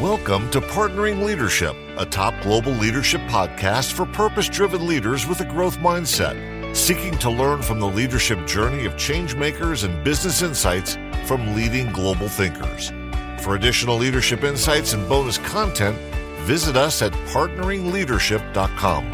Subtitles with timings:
[0.00, 5.44] Welcome to Partnering Leadership, a top global leadership podcast for purpose driven leaders with a
[5.44, 10.96] growth mindset, seeking to learn from the leadership journey of change makers and business insights
[11.26, 12.90] from leading global thinkers.
[13.42, 15.98] For additional leadership insights and bonus content,
[16.44, 19.10] visit us at partneringleadership.com.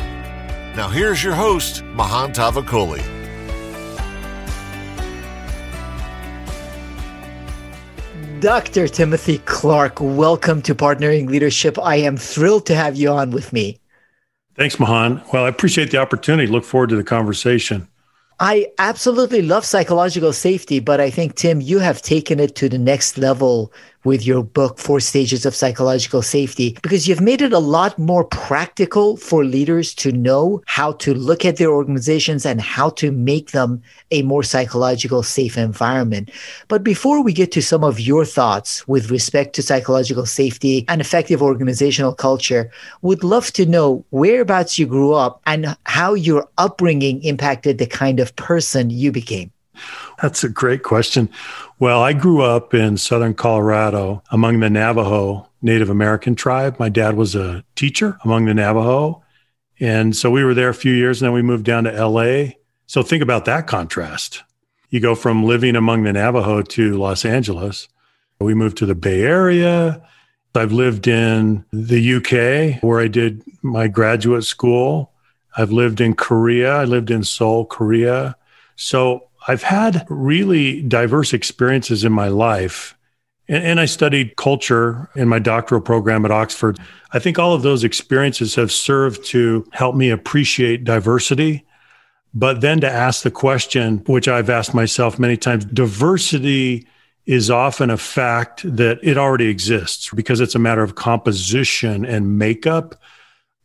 [0.77, 3.16] Now, here's your host, Mahan Tavakoli.
[8.41, 8.87] Dr.
[8.87, 11.79] Timothy Clark, welcome to Partnering Leadership.
[11.79, 13.81] I am thrilled to have you on with me.
[14.57, 15.23] Thanks, Mahan.
[15.33, 16.47] Well, I appreciate the opportunity.
[16.47, 17.89] Look forward to the conversation.
[18.39, 22.77] I absolutely love psychological safety, but I think, Tim, you have taken it to the
[22.77, 23.73] next level
[24.07, 28.25] with your book, Four Stages of Psychological Safety, because you've made it a lot more
[28.25, 33.51] practical for leaders to know how to look at their organizations and how to make
[33.51, 33.83] them
[34.13, 36.31] a more psychological safe environment.
[36.69, 41.01] But before we get to some of your thoughts with respect to psychological safety and
[41.01, 42.71] effective organizational culture,
[43.03, 48.21] would love to know whereabouts you grew up and how your upbringing impacted the kind
[48.21, 49.51] of person you became.
[50.23, 51.29] That's a great question.
[51.79, 56.79] Well, I grew up in southern Colorado among the Navajo Native American tribe.
[56.79, 59.23] My dad was a teacher among the Navajo.
[59.79, 62.53] And so we were there a few years and then we moved down to LA.
[62.87, 64.43] So think about that contrast.
[64.89, 67.89] You go from living among the Navajo to Los Angeles.
[68.41, 70.01] We moved to the Bay Area.
[70.55, 75.13] I've lived in the UK where I did my graduate school.
[75.59, 76.75] I've lived in Korea.
[76.75, 78.35] I lived in Seoul, Korea.
[78.77, 82.97] So I've had really diverse experiences in my life.
[83.49, 86.79] And, and, I studied culture in my doctoral program at Oxford.
[87.13, 91.65] I think all of those experiences have served to help me appreciate diversity,
[92.35, 96.89] but then to ask the question, which I've asked myself many times diversity
[97.27, 102.39] is often a fact that it already exists because it's a matter of composition and
[102.39, 103.01] makeup.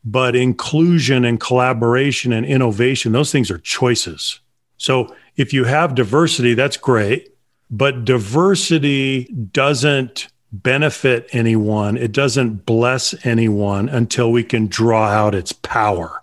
[0.04, 4.40] But inclusion and collaboration and innovation, those things are choices.
[4.78, 7.36] So if you have diversity, that's great.
[7.70, 15.54] But diversity doesn't benefit anyone, it doesn't bless anyone until we can draw out its
[15.54, 16.22] power,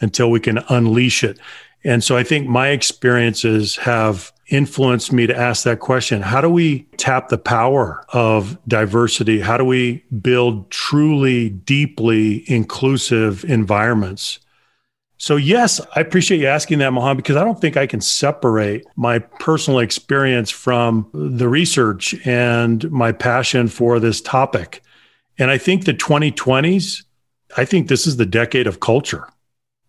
[0.00, 1.38] until we can unleash it.
[1.82, 6.48] And so I think my experiences have influenced me to ask that question How do
[6.48, 9.40] we tap the power of diversity?
[9.40, 14.38] How do we build truly, deeply inclusive environments?
[15.16, 18.84] So, yes, I appreciate you asking that, Mahan, because I don't think I can separate
[18.96, 24.82] my personal experience from the research and my passion for this topic.
[25.38, 27.04] And I think the 2020s,
[27.56, 29.28] I think this is the decade of culture.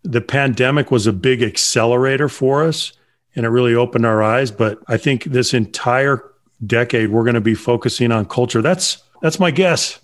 [0.04, 2.92] The pandemic was a big accelerator for us
[3.36, 4.50] and it really opened our eyes.
[4.50, 6.24] But I think this entire
[6.66, 8.62] decade, we're going to be focusing on culture.
[8.62, 10.00] That's that's my guess.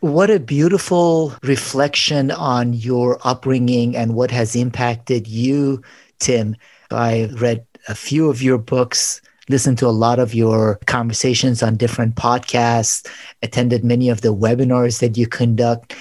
[0.00, 5.82] What a beautiful reflection on your upbringing and what has impacted you,
[6.20, 6.54] Tim.
[6.92, 11.76] I read a few of your books, listened to a lot of your conversations on
[11.76, 13.08] different podcasts,
[13.42, 15.96] attended many of the webinars that you conduct.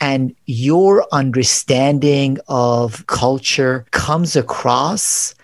[0.00, 5.34] And your understanding of culture comes across.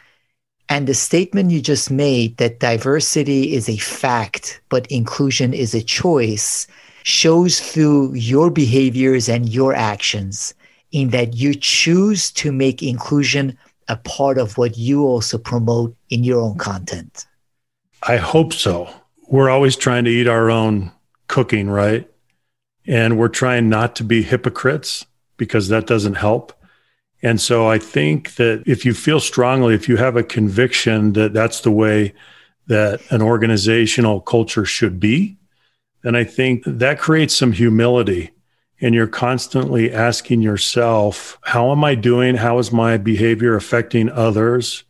[0.69, 5.83] And the statement you just made that diversity is a fact, but inclusion is a
[5.83, 6.69] choice
[7.06, 10.53] shows through your behaviors and your actions
[10.91, 13.56] in that you choose to make inclusion
[13.87, 17.25] a part of what you also promote in your own content.
[18.03, 18.91] I hope so.
[19.28, 20.91] We're always trying to eat our own
[21.28, 22.11] cooking, right?
[22.89, 25.06] And we're trying not to be hypocrites
[25.37, 26.53] because that doesn't help.
[27.23, 31.33] And so I think that if you feel strongly, if you have a conviction that
[31.33, 32.15] that's the way
[32.67, 35.37] that an organizational culture should be,
[36.06, 38.31] then I think that creates some humility.
[38.81, 42.37] And you're constantly asking yourself, how am I doing?
[42.37, 44.84] How is my behavior affecting others?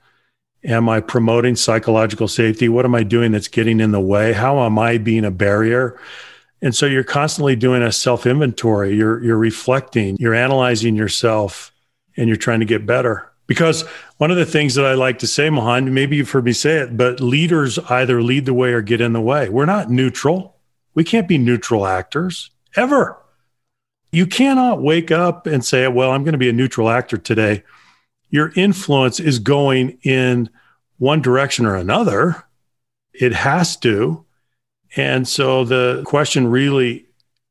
[0.63, 2.69] Am I promoting psychological safety?
[2.69, 4.35] What am I doing that's getting in the way?
[4.35, 5.99] How am I being a barrier?
[6.61, 8.95] And so you're constantly doing a self inventory.
[8.95, 11.73] You're, you're reflecting, you're analyzing yourself,
[12.19, 13.33] and you're trying to get better.
[13.47, 13.87] Because
[14.19, 16.77] one of the things that I like to say, Mahan, maybe you've heard me say
[16.79, 19.49] it, but leaders either lead the way or get in the way.
[19.49, 20.56] We're not neutral.
[20.97, 23.17] We can't be neutral actors ever.
[24.11, 27.63] You cannot wake up and say, well, I'm going to be a neutral actor today.
[28.31, 30.49] Your influence is going in
[30.99, 32.45] one direction or another.
[33.13, 34.25] It has to.
[34.97, 37.07] And so the question really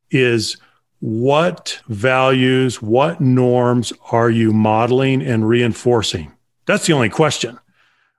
[0.10, 0.58] is
[1.00, 6.32] what values, what norms are you modeling and reinforcing?
[6.66, 7.60] That's the only question.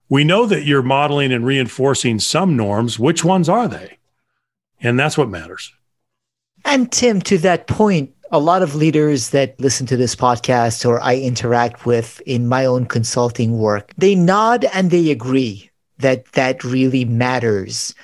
[0.08, 2.96] We know that you're modeling and reinforcing some norms.
[2.96, 3.99] Which ones are they?
[4.81, 5.73] And that's what matters.
[6.64, 11.00] And Tim, to that point, a lot of leaders that listen to this podcast or
[11.00, 16.64] I interact with in my own consulting work, they nod and they agree that that
[16.64, 17.94] really matters.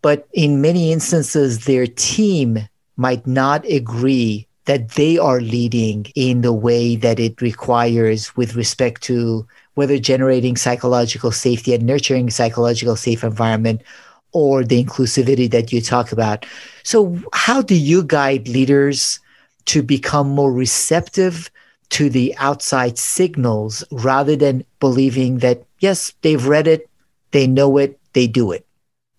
[0.00, 2.58] But in many instances, their team
[2.96, 9.02] might not agree that they are leading in the way that it requires with respect
[9.02, 13.82] to whether generating psychological safety and nurturing psychological safe environment
[14.32, 16.46] or the inclusivity that you talk about.
[16.82, 19.20] So how do you guide leaders
[19.66, 21.50] to become more receptive
[21.90, 26.88] to the outside signals rather than believing that yes, they've read it,
[27.32, 28.66] they know it, they do it?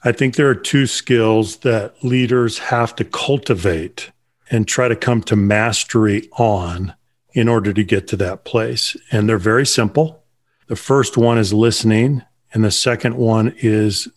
[0.03, 4.11] I think there are two skills that leaders have to cultivate
[4.49, 6.93] and try to come to mastery on
[7.33, 8.97] in order to get to that place.
[9.11, 10.23] And they're very simple.
[10.67, 12.23] The first one is listening,
[12.53, 14.07] and the second one is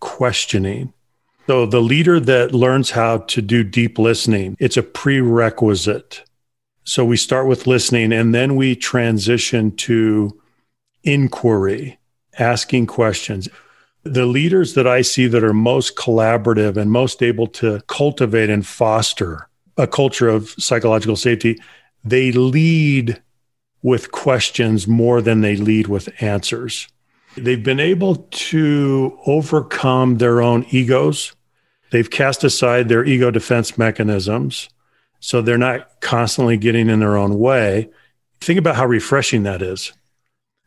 [0.00, 0.92] questioning.
[1.46, 6.22] So, the leader that learns how to do deep listening, it's a prerequisite.
[6.84, 10.40] So, we start with listening and then we transition to
[11.04, 11.98] inquiry,
[12.38, 13.48] asking questions
[14.02, 18.66] the leaders that I see that are most collaborative and most able to cultivate and
[18.66, 21.58] foster a culture of psychological safety,
[22.04, 23.20] they lead
[23.82, 26.88] with questions more than they lead with answers.
[27.36, 31.34] They've been able to overcome their own egos.
[31.90, 34.68] They've cast aside their ego defense mechanisms.
[35.20, 37.90] So they're not constantly getting in their own way.
[38.40, 39.92] Think about how refreshing that is.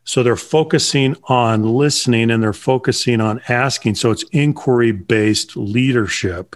[0.06, 3.96] So they're focusing on listening and they're focusing on asking.
[3.96, 6.56] So it's inquiry based leadership.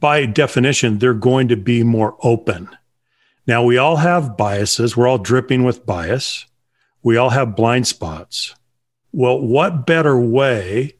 [0.00, 2.70] By definition, they're going to be more open.
[3.46, 4.96] Now, we all have biases.
[4.96, 6.46] We're all dripping with bias.
[7.02, 8.54] We all have blind spots.
[9.12, 10.94] Well, what better way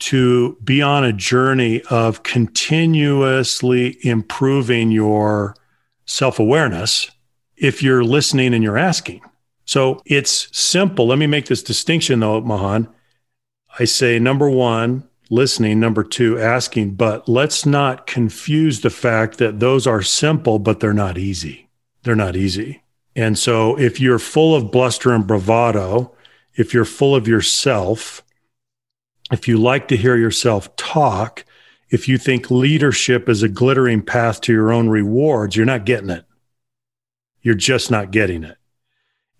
[0.00, 5.56] to be on a journey of continuously improving your
[6.06, 7.10] self awareness
[7.56, 9.20] if you're listening and you're asking?
[9.64, 11.06] So it's simple.
[11.06, 12.88] Let me make this distinction though, Mahan.
[13.78, 19.60] I say number one, listening, number two, asking, but let's not confuse the fact that
[19.60, 21.68] those are simple, but they're not easy.
[22.02, 22.82] They're not easy.
[23.14, 26.14] And so if you're full of bluster and bravado,
[26.58, 28.22] if you're full of yourself,
[29.30, 31.44] if you like to hear yourself talk,
[31.90, 36.10] if you think leadership is a glittering path to your own rewards, you're not getting
[36.10, 36.24] it.
[37.40, 38.58] You're just not getting it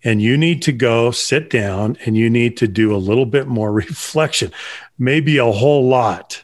[0.03, 3.47] and you need to go sit down and you need to do a little bit
[3.47, 4.51] more reflection,
[4.97, 6.43] maybe a whole lot.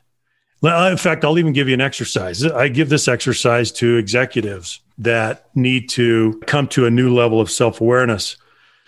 [0.62, 2.44] In fact, I'll even give you an exercise.
[2.44, 7.52] I give this exercise to executives that need to come to a new level of
[7.52, 8.38] self awareness.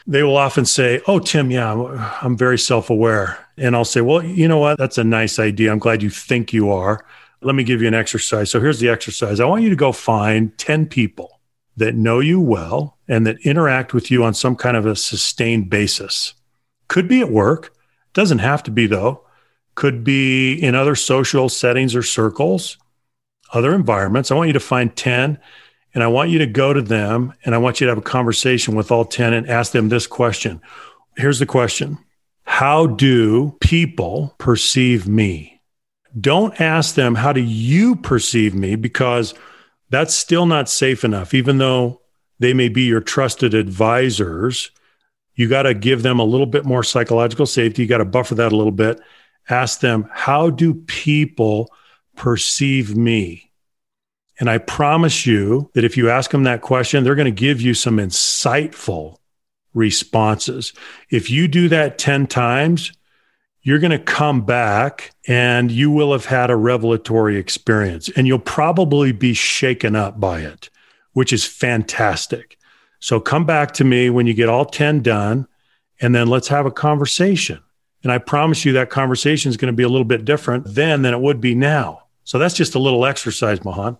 [0.07, 3.45] They will often say, Oh, Tim, yeah, I'm very self aware.
[3.57, 4.77] And I'll say, Well, you know what?
[4.77, 5.71] That's a nice idea.
[5.71, 7.05] I'm glad you think you are.
[7.41, 8.49] Let me give you an exercise.
[8.49, 11.39] So here's the exercise I want you to go find 10 people
[11.75, 15.69] that know you well and that interact with you on some kind of a sustained
[15.69, 16.33] basis.
[16.87, 17.73] Could be at work,
[18.13, 19.23] doesn't have to be though.
[19.75, 22.77] Could be in other social settings or circles,
[23.53, 24.31] other environments.
[24.31, 25.37] I want you to find 10
[25.93, 28.01] and I want you to go to them and I want you to have a
[28.01, 30.61] conversation with all 10 and ask them this question.
[31.15, 31.97] Here's the question
[32.43, 35.61] How do people perceive me?
[36.19, 38.75] Don't ask them, How do you perceive me?
[38.75, 39.33] Because
[39.89, 42.01] that's still not safe enough, even though
[42.39, 44.71] they may be your trusted advisors.
[45.35, 47.83] You got to give them a little bit more psychological safety.
[47.83, 48.99] You got to buffer that a little bit.
[49.49, 51.71] Ask them, how do people
[52.15, 53.46] perceive me?
[54.39, 57.59] And I promise you that if you ask them that question, they're going to give
[57.61, 59.17] you some insightful
[59.73, 60.73] responses.
[61.09, 62.91] If you do that 10 times,
[63.61, 68.39] you're going to come back and you will have had a revelatory experience and you'll
[68.39, 70.69] probably be shaken up by it,
[71.13, 72.57] which is fantastic.
[72.99, 75.47] So come back to me when you get all 10 done
[75.99, 77.61] and then let's have a conversation.
[78.03, 81.01] And I promise you that conversation is going to be a little bit different then
[81.01, 82.03] than it would be now.
[82.23, 83.97] So that's just a little exercise, Mahan.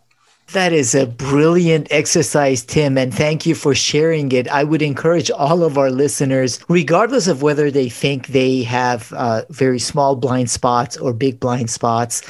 [0.53, 4.47] That is a brilliant exercise, Tim, and thank you for sharing it.
[4.47, 9.41] I would encourage all of our listeners, regardless of whether they think they have uh,
[9.49, 12.21] very small blind spots or big blind spots,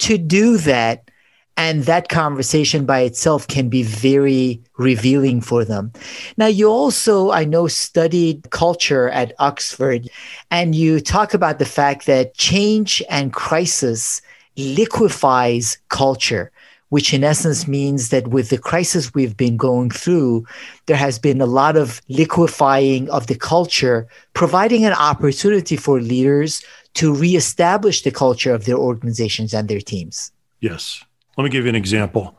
[0.00, 1.10] to do that.
[1.56, 5.90] And that conversation by itself can be very revealing for them.
[6.36, 10.10] Now, you also, I know, studied culture at Oxford,
[10.50, 14.20] and you talk about the fact that change and crisis
[14.58, 16.52] liquefies culture
[16.90, 20.46] which in essence means that with the crisis we've been going through,
[20.86, 26.62] there has been a lot of liquefying of the culture, providing an opportunity for leaders
[26.94, 30.32] to reestablish the culture of their organizations and their teams.
[30.60, 31.04] Yes.
[31.36, 32.38] Let me give you an example.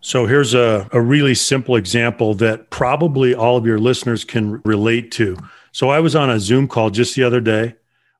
[0.00, 5.10] So here's a, a really simple example that probably all of your listeners can relate
[5.12, 5.36] to.
[5.72, 7.74] So I was on a Zoom call just the other day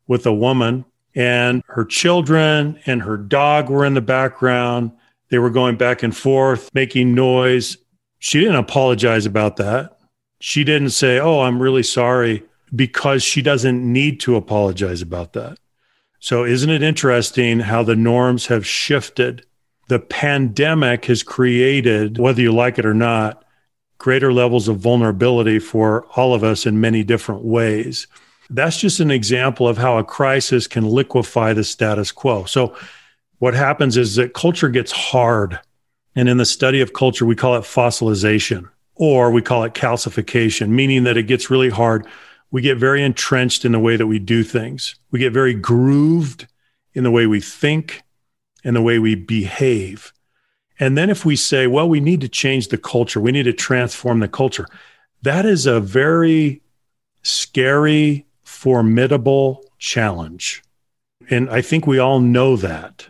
[0.06, 4.92] with a woman, and her children and her dog were in the background.
[5.28, 7.76] They were going back and forth, making noise.
[8.18, 9.99] She didn't apologize about that.
[10.40, 15.59] She didn't say, Oh, I'm really sorry, because she doesn't need to apologize about that.
[16.18, 19.45] So, isn't it interesting how the norms have shifted?
[19.88, 23.45] The pandemic has created, whether you like it or not,
[23.99, 28.06] greater levels of vulnerability for all of us in many different ways.
[28.50, 32.45] That's just an example of how a crisis can liquefy the status quo.
[32.45, 32.76] So,
[33.38, 35.58] what happens is that culture gets hard.
[36.14, 40.70] And in the study of culture, we call it fossilization or we call it calcification,
[40.70, 42.06] meaning that it gets really hard
[42.50, 44.94] we get very entrenched in the way that we do things.
[45.10, 46.46] We get very grooved
[46.94, 48.02] in the way we think
[48.64, 50.12] and the way we behave.
[50.78, 53.52] And then if we say, well, we need to change the culture, we need to
[53.52, 54.66] transform the culture,
[55.22, 56.62] that is a very
[57.22, 60.62] scary, formidable challenge.
[61.30, 63.06] And I think we all know that.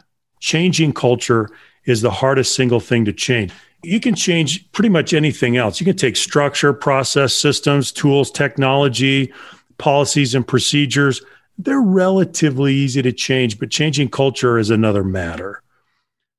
[0.46, 1.50] Changing culture
[1.86, 5.80] is the hardest single thing to change you can change pretty much anything else.
[5.80, 9.32] You can take structure, process, systems, tools, technology,
[9.78, 11.22] policies, and procedures.
[11.56, 15.62] They're relatively easy to change, but changing culture is another matter.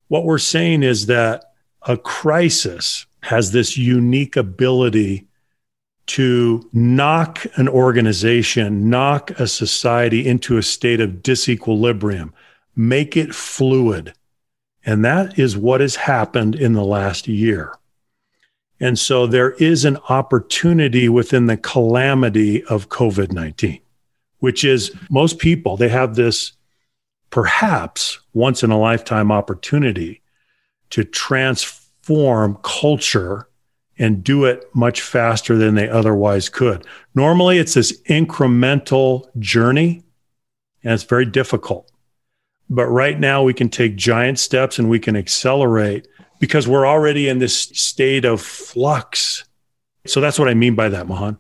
[0.10, 5.28] What we're saying is that a crisis has this unique ability
[6.08, 12.34] to knock an organization, knock a society into a state of disequilibrium,
[12.78, 14.14] make it fluid,
[14.86, 17.74] and that is what has happened in the last year.
[18.80, 23.82] And so there is an opportunity within the calamity of COVID 19,
[24.40, 26.54] which is most people, they have this
[27.32, 30.22] perhaps once in a lifetime opportunity
[30.92, 33.50] to transform culture
[34.00, 36.86] and do it much faster than they otherwise could.
[37.16, 40.04] Normally, it's this incremental journey,
[40.84, 41.92] and it's very difficult.
[42.70, 46.08] But right now, we can take giant steps and we can accelerate
[46.40, 49.44] because we're already in this state of flux.
[50.06, 51.38] So that's what I mean by that, Mahan.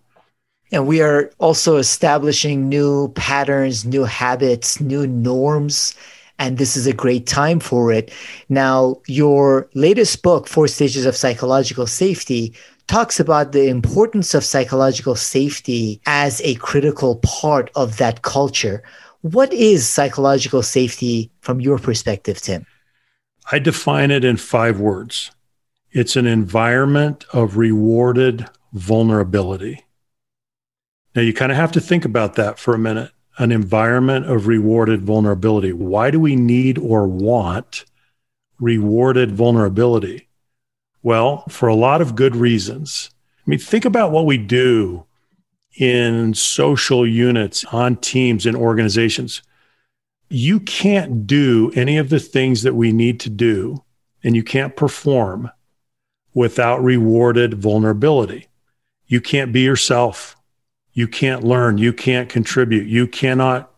[0.72, 5.96] And we are also establishing new patterns, new habits, new norms.
[6.40, 8.12] And this is a great time for it.
[8.50, 12.54] Now, your latest book, Four Stages of Psychological Safety,
[12.88, 18.84] talks about the importance of psychological safety as a critical part of that culture.
[19.22, 22.66] What is psychological safety from your perspective, Tim?
[23.52, 25.32] I define it in five words
[25.92, 29.86] it's an environment of rewarded vulnerability.
[31.16, 34.48] Now, you kind of have to think about that for a minute an environment of
[34.48, 35.72] rewarded vulnerability.
[35.72, 37.86] Why do we need or want
[38.60, 40.28] rewarded vulnerability?
[41.04, 43.12] Well, for a lot of good reasons.
[43.40, 45.07] I mean, think about what we do
[45.78, 49.42] in social units, on teams, and organizations.
[50.30, 53.84] You can't do any of the things that we need to do,
[54.24, 55.52] and you can't perform
[56.34, 58.48] without rewarded vulnerability.
[59.08, 60.36] You can't be yourself.
[60.94, 61.78] You can't learn.
[61.78, 62.88] You can't contribute.
[62.88, 63.72] You cannot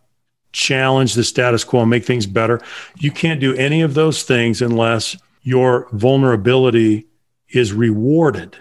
[0.52, 2.62] challenge the status quo and make things better.
[2.98, 7.08] You can't do any of those things unless your vulnerability
[7.50, 8.58] is rewarded.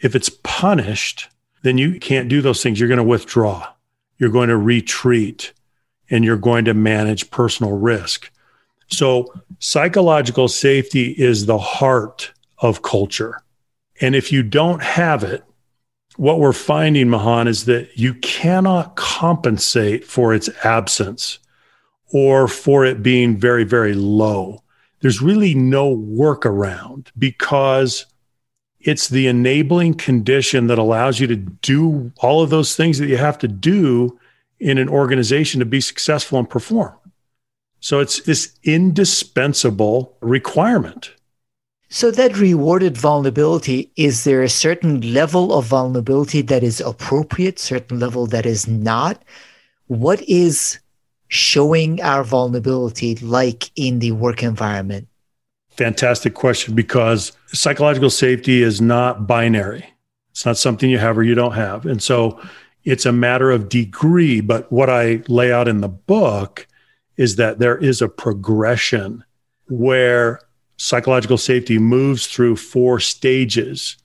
[0.00, 1.28] If it's punished,
[1.62, 2.78] then you can't do those things.
[2.78, 3.66] You're going to withdraw,
[4.18, 5.52] you're going to retreat,
[6.10, 8.30] and you're going to manage personal risk.
[8.88, 13.42] So, psychological safety is the heart of culture.
[14.00, 15.44] And if you don't have it,
[16.16, 21.38] what we're finding, Mahan, is that you cannot compensate for its absence
[22.12, 24.62] or for it being very, very low.
[25.00, 28.06] There's really no workaround because
[28.84, 33.16] it's the enabling condition that allows you to do all of those things that you
[33.16, 34.18] have to do
[34.60, 36.92] in an organization to be successful and perform.
[37.80, 41.12] So it's this indispensable requirement.
[41.88, 47.98] So, that rewarded vulnerability, is there a certain level of vulnerability that is appropriate, certain
[47.98, 49.22] level that is not?
[49.88, 50.78] What is
[51.28, 55.06] showing our vulnerability like in the work environment?
[55.76, 59.84] Fantastic question because psychological safety is not binary.
[60.30, 61.86] It's not something you have or you don't have.
[61.86, 62.40] And so
[62.84, 64.40] it's a matter of degree.
[64.40, 66.66] But what I lay out in the book
[67.16, 69.24] is that there is a progression
[69.68, 70.40] where
[70.76, 73.96] psychological safety moves through four stages.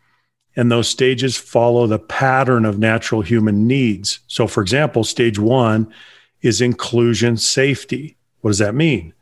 [0.56, 4.20] And those stages follow the pattern of natural human needs.
[4.28, 5.94] So, for example, stage one
[6.42, 8.16] is inclusion safety.
[8.42, 9.14] What does that mean?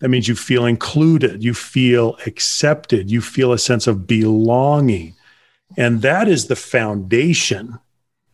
[0.00, 5.14] That means you feel included, you feel accepted, you feel a sense of belonging.
[5.76, 7.78] And that is the foundation.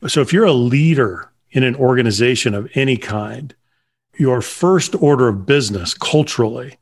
[0.09, 3.55] So if you're a leader in an organization of any kind,
[4.19, 6.79] your first order of business culturally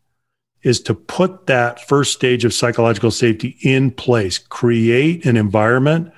[0.63, 6.13] is to put that first stage of psychological safety in place, create an environment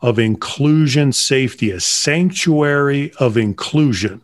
[0.00, 4.22] of inclusion safety, a sanctuary of inclusion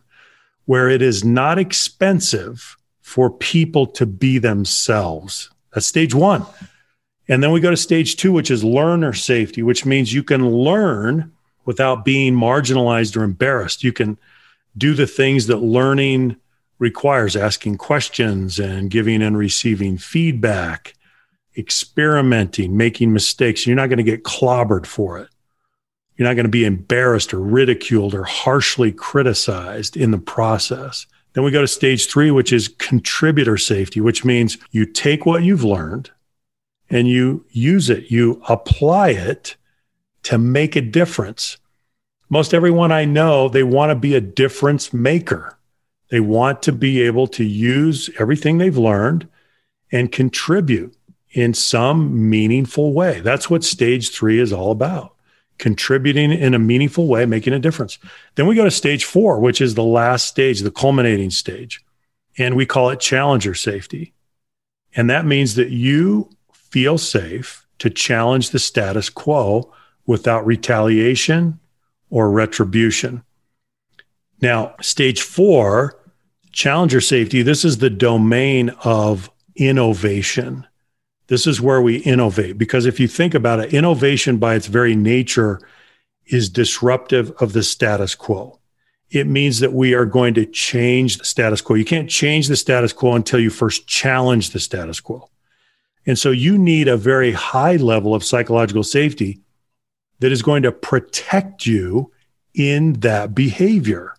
[0.64, 2.75] where it is not expensive
[3.06, 5.48] for people to be themselves.
[5.72, 6.44] That's stage one.
[7.28, 10.50] And then we go to stage two, which is learner safety, which means you can
[10.50, 11.30] learn
[11.64, 13.84] without being marginalized or embarrassed.
[13.84, 14.18] You can
[14.76, 16.34] do the things that learning
[16.80, 20.94] requires asking questions and giving and receiving feedback,
[21.56, 23.68] experimenting, making mistakes.
[23.68, 25.28] You're not going to get clobbered for it.
[26.16, 31.06] You're not going to be embarrassed or ridiculed or harshly criticized in the process.
[31.36, 35.42] Then we go to stage three, which is contributor safety, which means you take what
[35.42, 36.10] you've learned
[36.88, 39.54] and you use it, you apply it
[40.22, 41.58] to make a difference.
[42.30, 45.58] Most everyone I know, they want to be a difference maker.
[46.10, 49.28] They want to be able to use everything they've learned
[49.92, 50.96] and contribute
[51.32, 53.20] in some meaningful way.
[53.20, 55.15] That's what stage three is all about
[55.58, 57.98] contributing in a meaningful way, making a difference.
[58.34, 61.84] Then we go to stage four, which is the last stage, the culminating stage.
[62.38, 64.14] And we call it challenger safety.
[64.94, 69.72] And that means that you feel safe to challenge the status quo
[70.06, 71.58] without retaliation
[72.10, 73.22] or retribution.
[74.40, 75.98] Now, stage four,
[76.52, 80.66] challenger safety, this is the domain of innovation.
[81.28, 84.94] This is where we innovate because if you think about it, innovation by its very
[84.94, 85.60] nature
[86.26, 88.60] is disruptive of the status quo.
[89.10, 91.76] It means that we are going to change the status quo.
[91.76, 95.30] You can't change the status quo until you first challenge the status quo.
[96.06, 99.40] And so you need a very high level of psychological safety
[100.20, 102.12] that is going to protect you
[102.54, 104.14] in that behavior.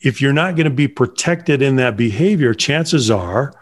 [0.00, 3.52] If you're not going to be protected in that behavior, chances are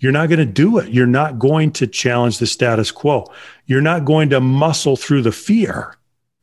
[0.00, 0.92] you're not going to do it.
[0.92, 3.26] You're not going to challenge the status quo.
[3.66, 5.96] You're not going to muscle through the fear.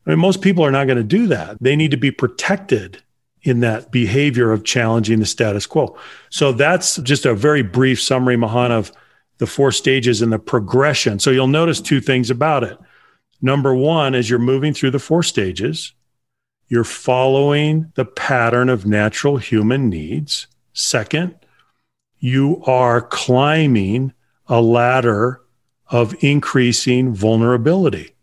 [0.06, 1.58] I mean, most people are not going to do that.
[1.62, 3.02] They need to be protected
[3.44, 5.98] in that behavior of challenging the status quo.
[6.30, 8.92] So that's just a very brief summary, Mahan, of
[9.38, 11.20] the four stages and the progression.
[11.20, 12.78] So you'll notice two things about it.
[13.42, 15.94] Number one, as you're moving through the four stages,
[16.68, 20.48] you're following the pattern of natural human needs.
[20.74, 21.36] Second,
[22.26, 24.12] you are climbing
[24.48, 25.42] a ladder
[25.90, 28.16] of increasing vulnerability.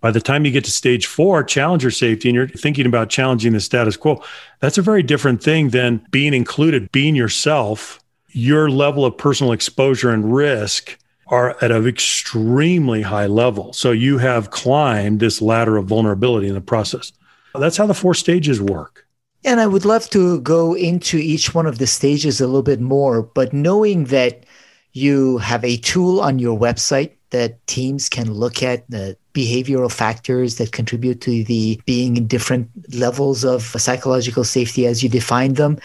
[0.00, 3.52] By the time you get to stage four, challenger safety, and you're thinking about challenging
[3.52, 4.20] the status quo,
[4.58, 8.00] that's a very different thing than being included, being yourself.
[8.30, 13.72] Your level of personal exposure and risk are at an extremely high level.
[13.72, 17.12] So you have climbed this ladder of vulnerability in the process.
[17.54, 19.05] That's how the four stages work.
[19.46, 22.80] And I would love to go into each one of the stages a little bit
[22.80, 24.44] more, but knowing that
[24.92, 30.56] you have a tool on your website that teams can look at the behavioral factors
[30.56, 35.78] that contribute to the being in different levels of psychological safety as you define them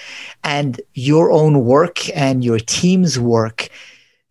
[0.43, 3.67] and your own work and your team's work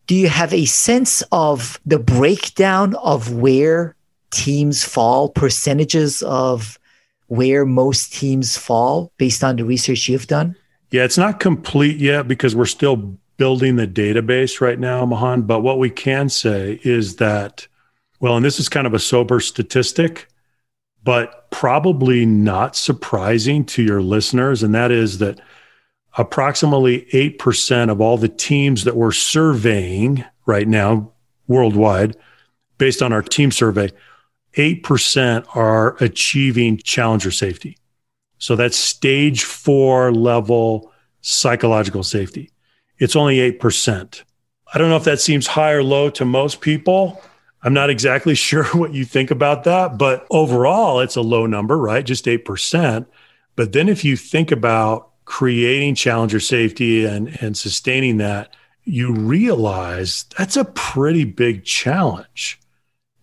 [0.06, 3.94] do you have a sense of the breakdown of where
[4.30, 6.79] teams fall percentages of
[7.30, 10.56] where most teams fall based on the research you've done?
[10.90, 15.42] Yeah, it's not complete yet because we're still building the database right now, Mahan.
[15.42, 17.68] But what we can say is that,
[18.18, 20.26] well, and this is kind of a sober statistic,
[21.04, 24.64] but probably not surprising to your listeners.
[24.64, 25.40] And that is that
[26.18, 31.12] approximately 8% of all the teams that we're surveying right now
[31.46, 32.16] worldwide,
[32.76, 33.92] based on our team survey,
[34.56, 37.76] 8% are achieving challenger safety.
[38.38, 42.50] So that's stage four level psychological safety.
[42.98, 44.22] It's only 8%.
[44.72, 47.20] I don't know if that seems high or low to most people.
[47.62, 51.76] I'm not exactly sure what you think about that, but overall, it's a low number,
[51.76, 52.04] right?
[52.04, 53.06] Just 8%.
[53.56, 60.24] But then if you think about creating challenger safety and, and sustaining that, you realize
[60.36, 62.59] that's a pretty big challenge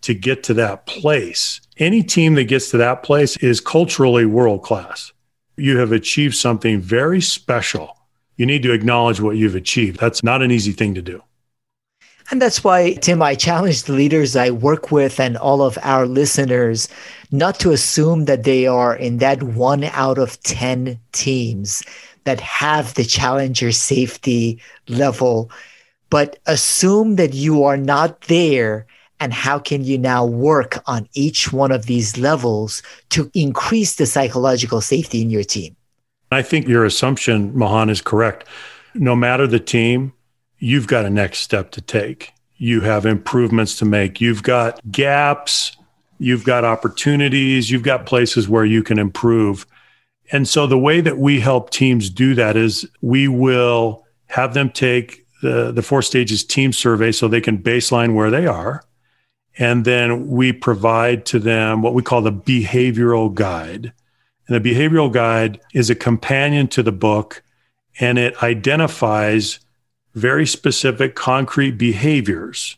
[0.07, 1.59] to get to that place.
[1.77, 5.11] Any team that gets to that place is culturally world class.
[5.57, 7.97] You have achieved something very special.
[8.37, 9.99] You need to acknowledge what you've achieved.
[9.99, 11.21] That's not an easy thing to do.
[12.31, 16.05] And that's why, Tim, I challenge the leaders I work with and all of our
[16.05, 16.87] listeners
[17.29, 21.83] not to assume that they are in that one out of 10 teams
[22.23, 25.51] that have the challenger safety level
[26.09, 28.87] but assume that you are not there
[29.19, 34.05] and how can you now work on each one of these levels to increase the
[34.05, 35.75] psychological safety in your team?
[36.31, 38.47] I think your assumption, Mahan, is correct.
[38.93, 40.13] No matter the team,
[40.59, 42.33] you've got a next step to take.
[42.57, 44.19] You have improvements to make.
[44.19, 45.77] You've got gaps.
[46.19, 47.69] You've got opportunities.
[47.69, 49.65] You've got places where you can improve.
[50.31, 54.69] And so the way that we help teams do that is we will have them
[54.69, 58.83] take the, the four stages team survey so they can baseline where they are.
[59.59, 63.91] And then we provide to them what we call the behavioral guide.
[64.47, 67.43] And the behavioral guide is a companion to the book
[67.99, 69.59] and it identifies
[70.13, 72.77] very specific concrete behaviors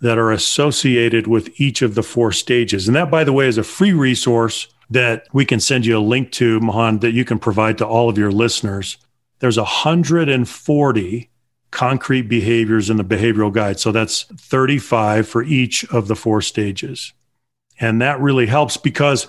[0.00, 2.86] that are associated with each of the four stages.
[2.86, 6.00] And that, by the way, is a free resource that we can send you a
[6.00, 8.96] link to, Mahan, that you can provide to all of your listeners.
[9.40, 11.30] There's 140
[11.70, 13.78] concrete behaviors in the behavioral guide.
[13.78, 17.12] So that's 35 for each of the four stages.
[17.80, 19.28] And that really helps because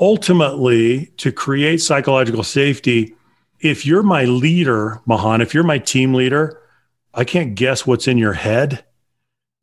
[0.00, 3.14] ultimately, to create psychological safety,
[3.60, 6.60] if you're my leader, Mahan, if you're my team leader,
[7.14, 8.84] I can't guess what's in your head.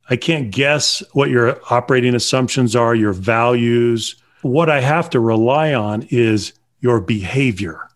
[0.10, 4.16] I can't guess what your operating assumptions are, your values.
[4.42, 7.89] What I have to rely on is your behavior.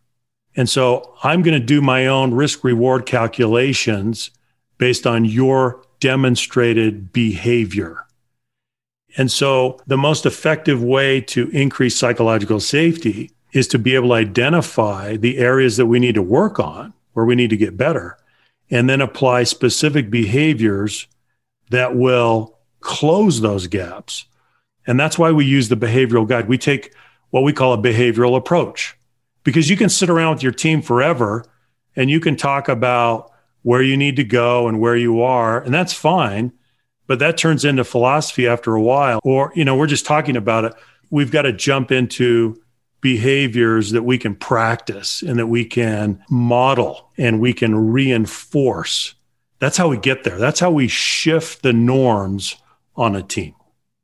[0.55, 4.31] And so I'm going to do my own risk reward calculations
[4.77, 8.05] based on your demonstrated behavior.
[9.17, 14.15] And so the most effective way to increase psychological safety is to be able to
[14.15, 18.17] identify the areas that we need to work on, where we need to get better,
[18.71, 21.07] and then apply specific behaviors
[21.69, 24.25] that will close those gaps.
[24.87, 26.47] And that's why we use the behavioral guide.
[26.47, 26.93] We take
[27.29, 28.97] what we call a behavioral approach
[29.43, 31.45] because you can sit around with your team forever
[31.95, 35.73] and you can talk about where you need to go and where you are, and
[35.73, 36.51] that's fine.
[37.07, 39.19] But that turns into philosophy after a while.
[39.23, 40.73] Or, you know, we're just talking about it.
[41.09, 42.61] We've got to jump into
[43.01, 49.13] behaviors that we can practice and that we can model and we can reinforce.
[49.59, 50.37] That's how we get there.
[50.37, 52.55] That's how we shift the norms
[52.95, 53.55] on a team.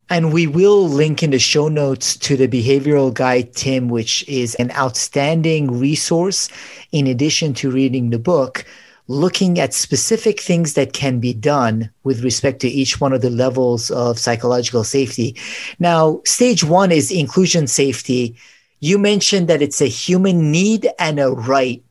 [0.10, 4.56] And we will link in the show notes to the behavioral guide, Tim, which is
[4.56, 6.50] an outstanding resource
[6.92, 8.66] in addition to reading the book
[9.10, 13.30] looking at specific things that can be done with respect to each one of the
[13.30, 15.36] levels of psychological safety.
[15.80, 18.38] Now, stage one is inclusion safety.
[18.82, 21.84] You mentioned that it's a human need and a right.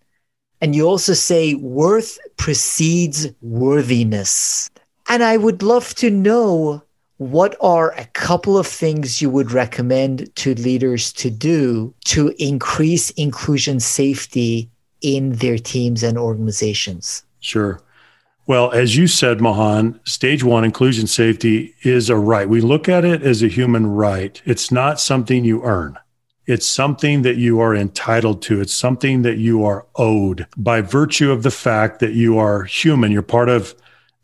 [0.61, 4.70] And you also say worth precedes worthiness.
[5.09, 6.83] And I would love to know
[7.18, 13.11] what are a couple of things you would recommend to leaders to do to increase
[13.11, 17.24] inclusion safety in their teams and organizations?
[17.40, 17.81] Sure.
[18.46, 22.48] Well, as you said, Mahan, stage one inclusion safety is a right.
[22.48, 24.40] We look at it as a human right.
[24.46, 25.98] It's not something you earn.
[26.46, 28.61] It's something that you are entitled to.
[28.62, 33.12] It's something that you are owed by virtue of the fact that you are human.
[33.12, 33.74] You're part of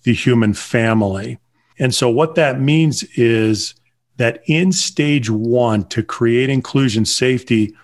[0.04, 1.38] the human family.
[1.78, 3.74] And so, what that means is
[4.16, 7.74] that in stage one, to create inclusion safety,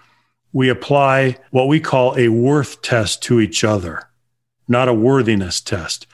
[0.53, 4.09] we apply what we call a worth test to each other,
[4.69, 6.07] not a worthiness test.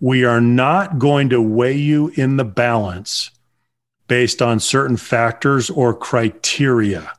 [0.00, 3.30] We are not going to weigh you in the balance
[4.06, 7.12] based on certain factors or criteria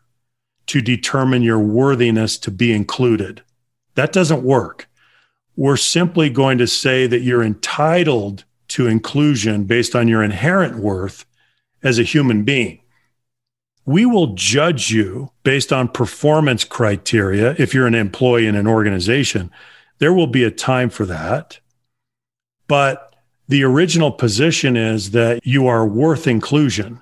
[0.67, 3.41] to determine your worthiness to be included.
[3.95, 4.87] That doesn't work.
[5.55, 8.43] We're simply going to say that you're entitled
[8.75, 11.25] to inclusion based on your inherent worth
[11.83, 12.79] as a human being
[13.85, 17.55] we will judge you based on performance criteria.
[17.57, 19.51] If you're an employee in an organization,
[19.99, 21.59] there will be a time for that.
[22.67, 23.15] But
[23.47, 26.99] the original position is that you are worth inclusion.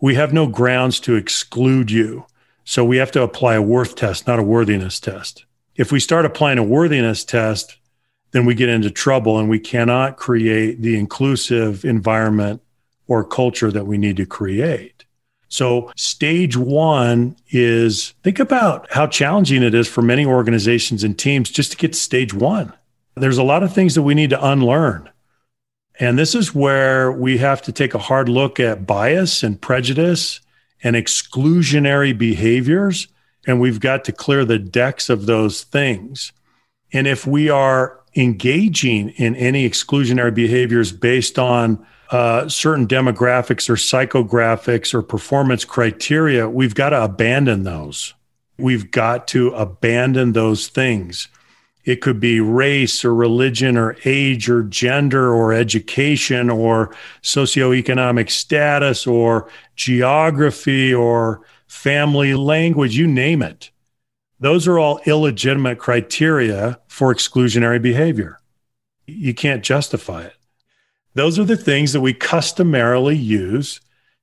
[0.00, 2.26] We have no grounds to exclude you.
[2.64, 5.44] So we have to apply a worth test, not a worthiness test.
[5.76, 7.76] If we start applying a worthiness test,
[8.34, 12.60] then we get into trouble and we cannot create the inclusive environment
[13.06, 15.04] or culture that we need to create.
[15.46, 21.48] So, stage one is think about how challenging it is for many organizations and teams
[21.48, 22.72] just to get to stage one.
[23.14, 25.08] There's a lot of things that we need to unlearn.
[26.00, 30.40] And this is where we have to take a hard look at bias and prejudice
[30.82, 33.06] and exclusionary behaviors.
[33.46, 36.32] And we've got to clear the decks of those things.
[36.92, 43.74] And if we are engaging in any exclusionary behaviors based on uh, certain demographics or
[43.74, 48.14] psychographics or performance criteria, we've got to abandon those.
[48.58, 51.28] We've got to abandon those things.
[51.84, 59.06] It could be race or religion or age or gender or education or socioeconomic status
[59.06, 63.70] or geography or family language, you name it.
[64.44, 68.40] Those are all illegitimate criteria for exclusionary behavior.
[69.06, 70.34] You can't justify it.
[71.14, 73.80] Those are the things that we customarily use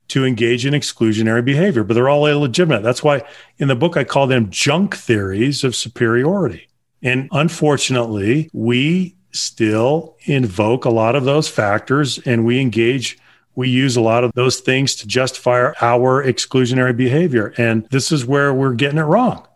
[0.10, 2.84] to engage in exclusionary behavior, but they're all illegitimate.
[2.84, 3.24] That's why
[3.58, 6.68] in the book I call them junk theories of superiority.
[7.02, 13.18] And unfortunately, we still invoke a lot of those factors and we engage
[13.56, 17.56] we use a lot of those things to justify our exclusionary behavior.
[17.58, 19.48] And this is where we're getting it wrong.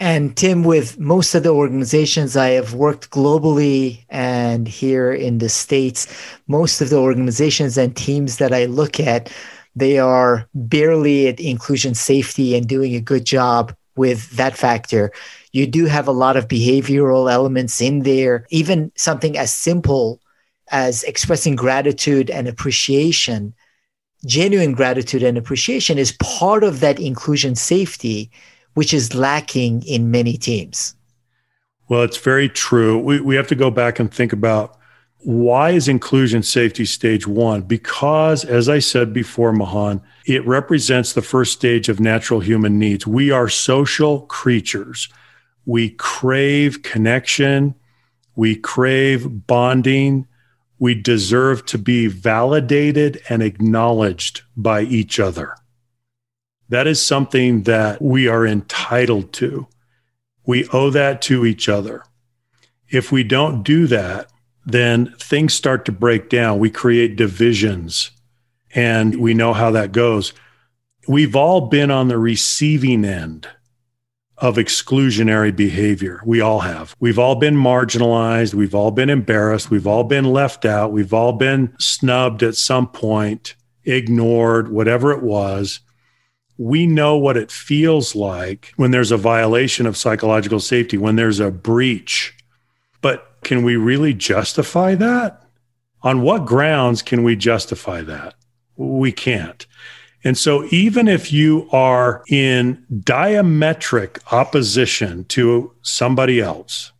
[0.00, 5.48] And Tim, with most of the organizations I have worked globally and here in the
[5.48, 6.06] States,
[6.46, 9.32] most of the organizations and teams that I look at,
[9.74, 15.10] they are barely at inclusion safety and doing a good job with that factor.
[15.52, 20.20] You do have a lot of behavioral elements in there, even something as simple
[20.70, 23.52] as expressing gratitude and appreciation.
[24.24, 28.30] Genuine gratitude and appreciation is part of that inclusion safety
[28.78, 30.94] which is lacking in many teams.
[31.88, 32.96] Well, it's very true.
[32.96, 34.78] We, we have to go back and think about
[35.22, 37.62] why is inclusion safety stage one?
[37.62, 43.04] Because, as I said before, Mahan, it represents the first stage of natural human needs.
[43.04, 45.08] We are social creatures.
[45.66, 47.74] We crave connection.
[48.36, 50.28] We crave bonding.
[50.78, 55.56] We deserve to be validated and acknowledged by each other.
[56.68, 59.66] That is something that we are entitled to.
[60.46, 62.04] We owe that to each other.
[62.88, 64.30] If we don't do that,
[64.64, 66.58] then things start to break down.
[66.58, 68.10] We create divisions,
[68.74, 70.32] and we know how that goes.
[71.06, 73.48] We've all been on the receiving end
[74.36, 76.20] of exclusionary behavior.
[76.24, 76.94] We all have.
[77.00, 78.54] We've all been marginalized.
[78.54, 79.70] We've all been embarrassed.
[79.70, 80.92] We've all been left out.
[80.92, 85.80] We've all been snubbed at some point, ignored, whatever it was
[86.58, 91.38] we know what it feels like when there's a violation of psychological safety, when there's
[91.40, 92.36] a breach.
[93.00, 95.44] But can we really justify that?
[96.02, 98.34] On what grounds can we justify that?
[98.76, 99.66] We can't.
[100.24, 106.92] And so, even if you are in diametric opposition to somebody else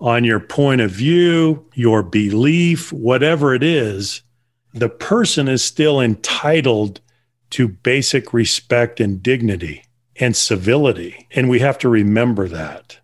[0.00, 4.22] on your point of view, your belief, whatever it is,
[4.74, 7.00] the person is still entitled
[7.50, 9.84] to basic respect and dignity
[10.18, 11.26] and civility.
[11.32, 12.98] And we have to remember that.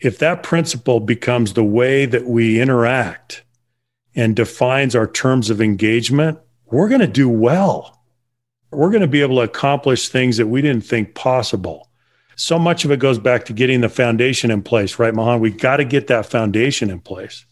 [0.00, 3.42] If that principle becomes the way that we interact
[4.14, 8.02] and defines our terms of engagement, we're going to do well.
[8.70, 11.88] We're going to be able to accomplish things that we didn't think possible.
[12.36, 15.40] So much of it goes back to getting the foundation in place, right, Mahan?
[15.40, 17.44] We got to get that foundation in place.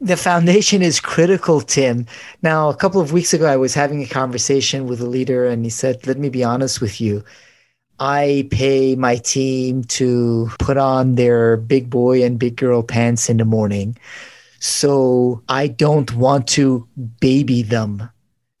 [0.00, 2.06] The foundation is critical, Tim.
[2.42, 5.64] Now, a couple of weeks ago, I was having a conversation with a leader, and
[5.64, 7.24] he said, Let me be honest with you.
[7.98, 13.38] I pay my team to put on their big boy and big girl pants in
[13.38, 13.96] the morning.
[14.58, 16.86] So I don't want to
[17.20, 18.10] baby them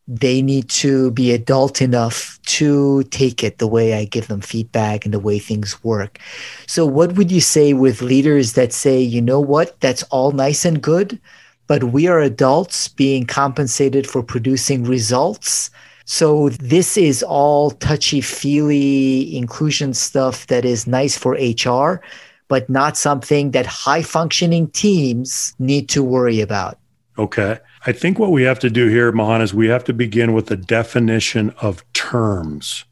[0.08, 5.04] they need to be adult enough to take it the way I give them feedback
[5.04, 6.18] and the way things work.
[6.66, 10.64] So, what would you say with leaders that say, you know what, that's all nice
[10.64, 11.20] and good,
[11.66, 15.70] but we are adults being compensated for producing results?
[16.04, 22.00] So, this is all touchy feely inclusion stuff that is nice for HR,
[22.46, 26.78] but not something that high functioning teams need to worry about.
[27.18, 27.58] Okay.
[27.88, 30.50] I think what we have to do here, Mahan, is we have to begin with
[30.50, 32.84] a definition of terms.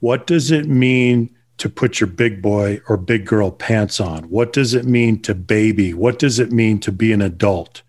[0.00, 4.24] What does it mean to put your big boy or big girl pants on?
[4.24, 5.94] What does it mean to baby?
[5.94, 7.80] What does it mean to be an adult?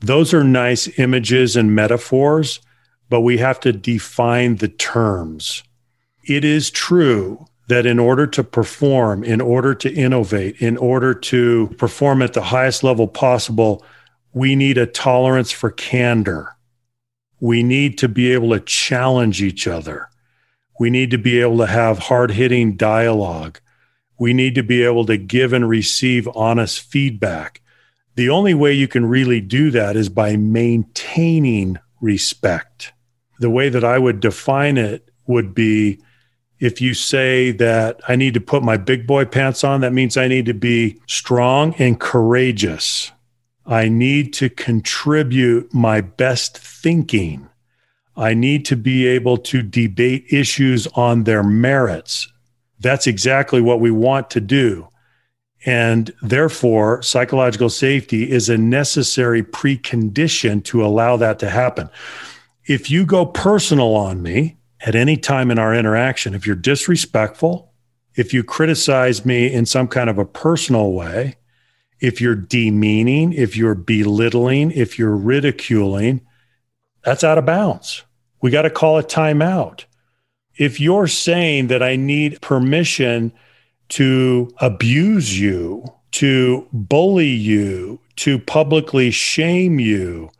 [0.00, 2.60] Those are nice images and metaphors,
[3.08, 5.62] but we have to define the terms.
[6.24, 11.68] It is true that in order to perform, in order to innovate, in order to
[11.78, 13.82] perform at the highest level possible,
[14.32, 16.56] we need a tolerance for candor.
[17.40, 20.08] We need to be able to challenge each other.
[20.78, 23.60] We need to be able to have hard hitting dialogue.
[24.18, 27.60] We need to be able to give and receive honest feedback.
[28.14, 32.92] The only way you can really do that is by maintaining respect.
[33.38, 36.00] The way that I would define it would be
[36.58, 40.16] if you say that I need to put my big boy pants on, that means
[40.16, 43.10] I need to be strong and courageous.
[43.66, 47.48] I need to contribute my best thinking.
[48.16, 52.28] I need to be able to debate issues on their merits.
[52.80, 54.88] That's exactly what we want to do.
[55.66, 61.90] And therefore, psychological safety is a necessary precondition to allow that to happen.
[62.66, 67.72] If you go personal on me at any time in our interaction, if you're disrespectful,
[68.14, 71.36] if you criticize me in some kind of a personal way,
[72.00, 76.20] if you're demeaning, if you're belittling, if you're ridiculing,
[77.04, 78.02] that's out of bounds.
[78.40, 79.84] We got to call a timeout.
[80.56, 83.32] If you're saying that I need permission
[83.90, 90.30] to abuse you, to bully you, to publicly shame you,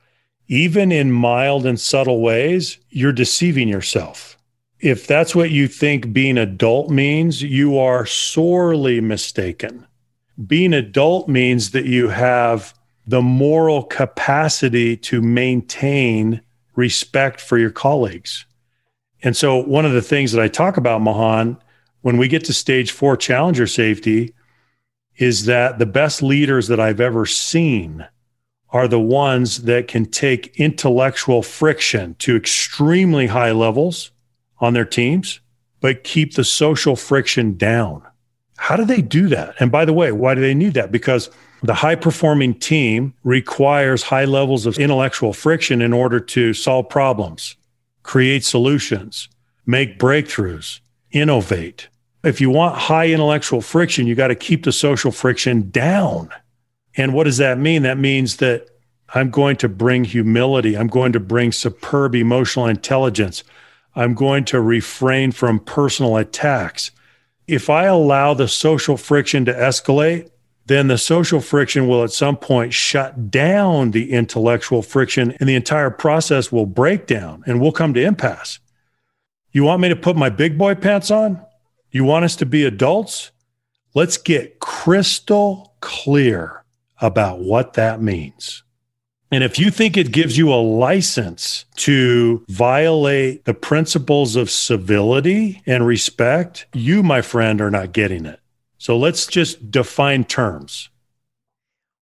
[0.49, 4.37] even in mild and subtle ways, you're deceiving yourself.
[4.81, 9.87] If that's what you think being adult means, you are sorely mistaken.
[10.47, 12.75] Being adult means that you have
[13.07, 16.41] the moral capacity to maintain
[16.77, 18.47] respect for your colleagues.
[19.23, 21.59] And so, one of the things that I talk about, Mahan,
[22.01, 24.35] when we get to stage four challenger safety,
[25.17, 28.07] is that the best leaders that I've ever seen
[28.71, 34.13] are the ones that can take intellectual friction to extremely high levels
[34.61, 35.41] on their teams,
[35.81, 38.03] but keep the social friction down.
[38.61, 39.55] How do they do that?
[39.59, 40.93] And by the way, why do they need that?
[40.93, 41.31] Because
[41.63, 47.57] the high performing team requires high levels of intellectual friction in order to solve problems,
[48.03, 49.31] create solutions,
[49.65, 51.89] make breakthroughs, innovate.
[52.23, 56.29] If you want high intellectual friction, you got to keep the social friction down.
[56.99, 57.83] And what does that mean?
[57.83, 58.69] That means that
[59.15, 60.77] I'm going to bring humility.
[60.77, 63.43] I'm going to bring superb emotional intelligence.
[63.97, 66.91] I'm going to refrain from personal attacks.
[67.51, 70.31] If I allow the social friction to escalate,
[70.67, 75.57] then the social friction will at some point shut down the intellectual friction and the
[75.57, 78.61] entire process will break down and we'll come to impasse.
[79.51, 81.45] You want me to put my big boy pants on?
[81.91, 83.33] You want us to be adults?
[83.95, 86.63] Let's get crystal clear
[87.01, 88.63] about what that means.
[89.33, 95.63] And if you think it gives you a license to violate the principles of civility
[95.67, 98.41] and respect, you, my friend, are not getting it.
[98.79, 100.89] So let's just define terms.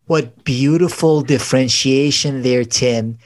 [0.07, 3.19] What beautiful differentiation there, Tim.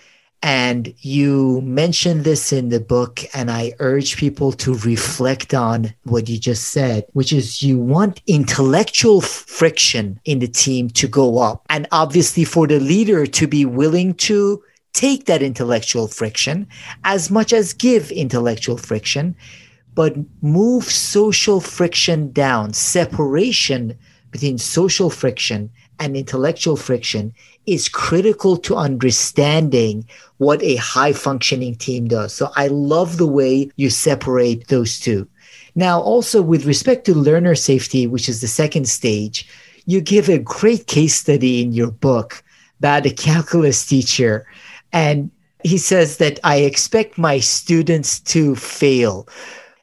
[0.43, 6.29] And you mentioned this in the book, and I urge people to reflect on what
[6.29, 11.65] you just said, which is you want intellectual friction in the team to go up.
[11.71, 16.67] And obviously, for the leader to be willing to take that intellectual friction
[17.05, 19.37] as much as give intellectual friction,
[19.95, 23.97] but move social friction down, separation
[24.33, 27.33] between social friction and intellectual friction
[27.67, 30.07] is critical to understanding
[30.39, 32.33] what a high functioning team does.
[32.33, 35.29] So I love the way you separate those two.
[35.75, 39.49] Now, also with respect to learner safety, which is the second stage,
[39.87, 42.43] you give a great case study in your book
[42.79, 44.47] about a calculus teacher.
[44.93, 45.31] And
[45.65, 49.29] he says that I expect my students to fail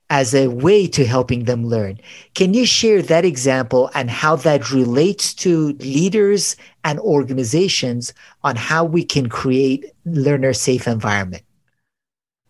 [0.10, 2.00] as a way to helping them learn.
[2.34, 8.84] Can you share that example and how that relates to leaders and organizations on how
[8.84, 11.44] we can create learner safe environment?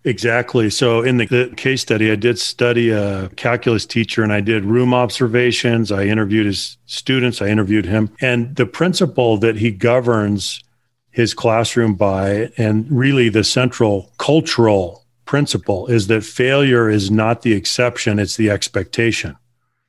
[0.06, 0.70] Exactly.
[0.70, 4.94] So in the, case study, I did study a calculus teacher and I did room
[4.94, 5.92] observations.
[5.92, 7.42] I interviewed his students.
[7.42, 8.10] I interviewed him.
[8.22, 10.64] And the principle that he governs
[11.12, 17.54] his classroom by, and really the central cultural principle is that failure is not the
[17.54, 19.38] exception, it's the expectation.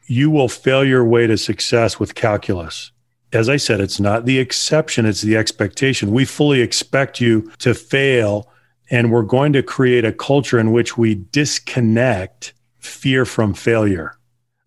[0.04, 2.92] You will fail your way to success with calculus.
[3.32, 6.10] As I said, it's not the exception, it's the expectation.
[6.10, 8.50] We fully expect you to fail,
[8.90, 14.18] and we're going to create a culture in which we disconnect fear from failure.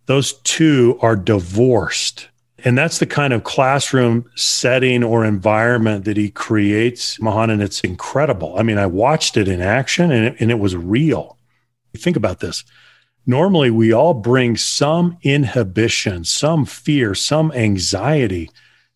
[0.08, 2.30] Those two are divorced.
[2.65, 7.82] And that's the kind of classroom setting or environment that he creates, Mahan, and it's
[7.82, 8.58] incredible.
[8.58, 11.38] I mean, I watched it in action and it, and it was real.
[11.97, 12.63] Think about this.
[13.26, 18.49] Normally, we all bring some inhibition, some fear, some anxiety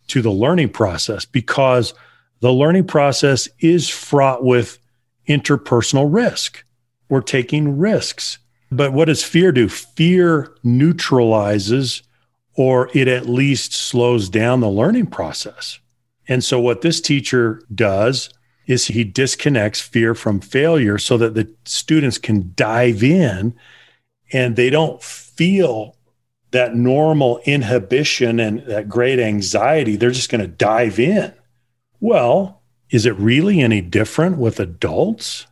[0.07, 1.93] to the learning process because
[2.39, 4.79] the learning process is fraught with
[5.27, 6.63] interpersonal risk.
[7.09, 8.37] We're taking risks.
[8.71, 9.69] But what does fear do?
[9.69, 12.03] Fear neutralizes
[12.57, 15.79] or it at least slows down the learning process.
[16.27, 18.29] And so, what this teacher does
[18.65, 23.55] is he disconnects fear from failure so that the students can dive in
[24.33, 25.95] and they don't feel
[26.51, 29.95] that normal inhibition and that great anxiety.
[29.95, 31.33] They're just going to dive in.
[32.01, 35.47] Well, is it really any different with adults?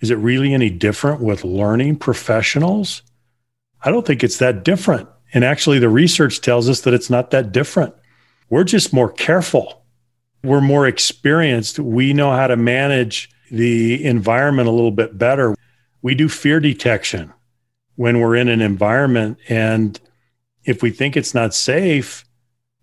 [0.00, 3.02] Is it really any different with learning professionals?
[3.82, 5.08] I don't think it's that different.
[5.36, 7.94] And actually, the research tells us that it's not that different.
[8.48, 9.84] We're just more careful.
[10.42, 11.78] We're more experienced.
[11.78, 15.54] We know how to manage the environment a little bit better.
[16.00, 17.34] We do fear detection
[17.96, 19.36] when we're in an environment.
[19.50, 20.00] And
[20.64, 22.24] if we think it's not safe,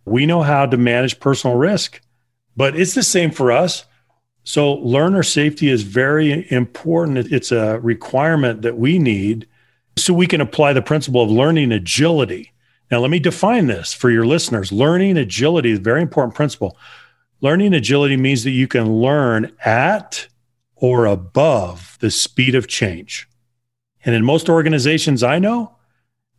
[0.06, 2.02] we know how to manage personal risk.
[2.56, 3.84] But it's the same for us.
[4.44, 7.18] So, learner safety is very important.
[7.18, 9.48] It's a requirement that we need
[9.96, 12.52] so we can apply the principle of learning agility.
[12.92, 14.72] Now, let me define this for your listeners.
[14.72, 16.78] Learning agility is a very important principle.
[17.42, 20.28] Learning agility means that you can learn at
[20.76, 23.28] or above the speed of change.
[24.06, 25.76] And in most organizations I know,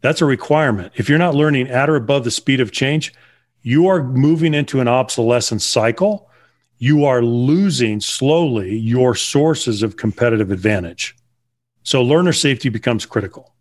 [0.01, 0.93] that's a requirement.
[0.97, 3.15] If you're not learning at or above the speed of change,
[3.63, 6.29] you are moving into an obsolescence cycle.
[6.77, 11.17] You are losing slowly your sources of competitive advantage.
[11.85, 13.53] So learner safety becomes critical.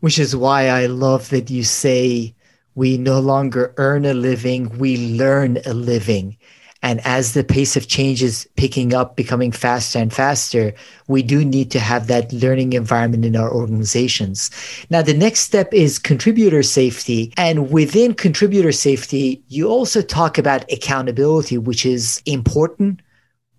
[0.00, 2.34] Which is why I love that you say
[2.76, 6.36] we no longer earn a living, we learn a living.
[6.82, 10.74] And as the pace of change is picking up, becoming faster and faster,
[11.08, 14.50] we do need to have that learning environment in our organizations.
[14.88, 17.32] Now, the next step is contributor safety.
[17.36, 23.00] And within contributor safety, you also talk about accountability, which is important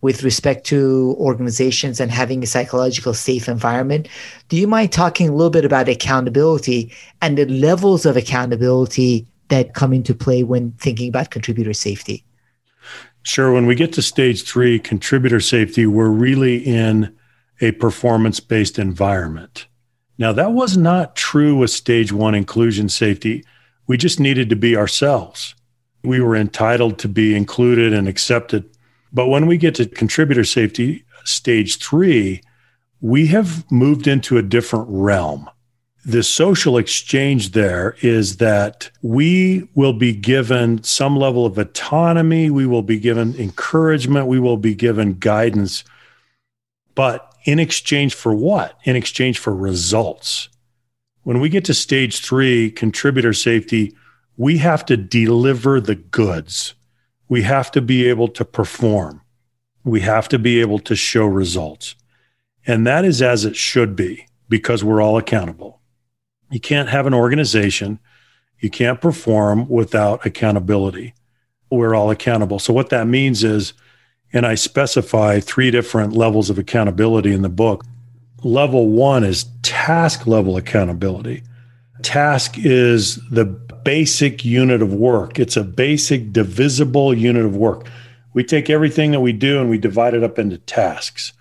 [0.01, 4.07] with respect to organizations and having a psychological safe environment.
[4.49, 6.91] Do you mind talking a little bit about accountability
[7.21, 12.23] and the levels of accountability that come into play when thinking about contributor safety?
[13.23, 13.51] Sure.
[13.51, 17.13] When we get to stage three, contributor safety, we're really in
[17.59, 19.67] a performance based environment.
[20.17, 23.43] Now, that was not true with stage one inclusion safety.
[23.85, 25.55] We just needed to be ourselves.
[26.03, 28.69] We were entitled to be included and accepted.
[29.12, 32.41] But when we get to contributor safety, stage three,
[33.01, 35.49] we have moved into a different realm
[36.08, 42.66] the social exchange there is that we will be given some level of autonomy, we
[42.66, 45.84] will be given encouragement, we will be given guidance.
[46.95, 48.80] But in exchange for what?
[48.86, 50.47] In exchange for results.
[51.24, 53.93] When we get to stage three, contributor safety,
[54.38, 56.74] we have to deliver the goods.
[57.30, 59.21] We have to be able to perform.
[59.84, 61.95] We have to be able to show results.
[62.65, 65.82] And that is as it should be because we're all accountable.
[66.49, 67.99] You can't have an organization,
[68.59, 71.13] you can't perform without accountability.
[71.69, 72.59] We're all accountable.
[72.59, 73.73] So, what that means is,
[74.34, 77.86] and I specify three different levels of accountability in the book.
[78.43, 81.43] Level one is task level accountability.
[82.03, 83.45] Task is the
[83.88, 87.88] basic unit of work, it's a basic divisible unit of work.
[88.33, 91.31] We take everything that we do and we divide it up into tasks.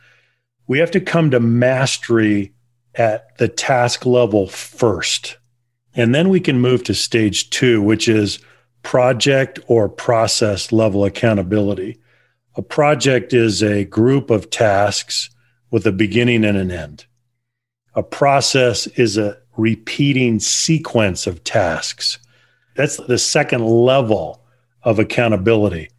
[0.68, 2.55] We have to come to mastery
[2.94, 5.38] at the task level first.
[5.97, 8.38] And then we can move to stage two, which is
[8.84, 11.99] project or process level accountability.
[12.55, 15.30] A project is a group of tasks
[15.72, 17.07] with a beginning and an end.
[17.97, 22.20] A process is a repeating sequence of tasks.
[22.77, 24.43] That's the second level
[24.83, 25.91] of accountability.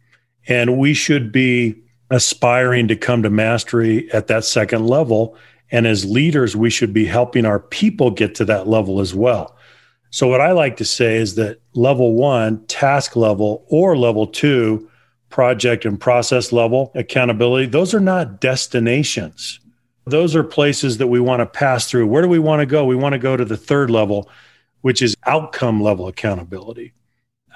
[0.46, 1.76] And we should be
[2.10, 5.36] aspiring to come to mastery at that second level
[5.70, 9.54] and as leaders, we should be helping our people get to that level as well.
[10.10, 14.88] So, what I like to say is that level one, task level, or level two,
[15.28, 19.60] project and process level accountability, those are not destinations.
[20.06, 22.06] Those are places that we want to pass through.
[22.06, 22.86] Where do we want to go?
[22.86, 24.30] We want to go to the third level,
[24.80, 26.92] which is outcome level accountability.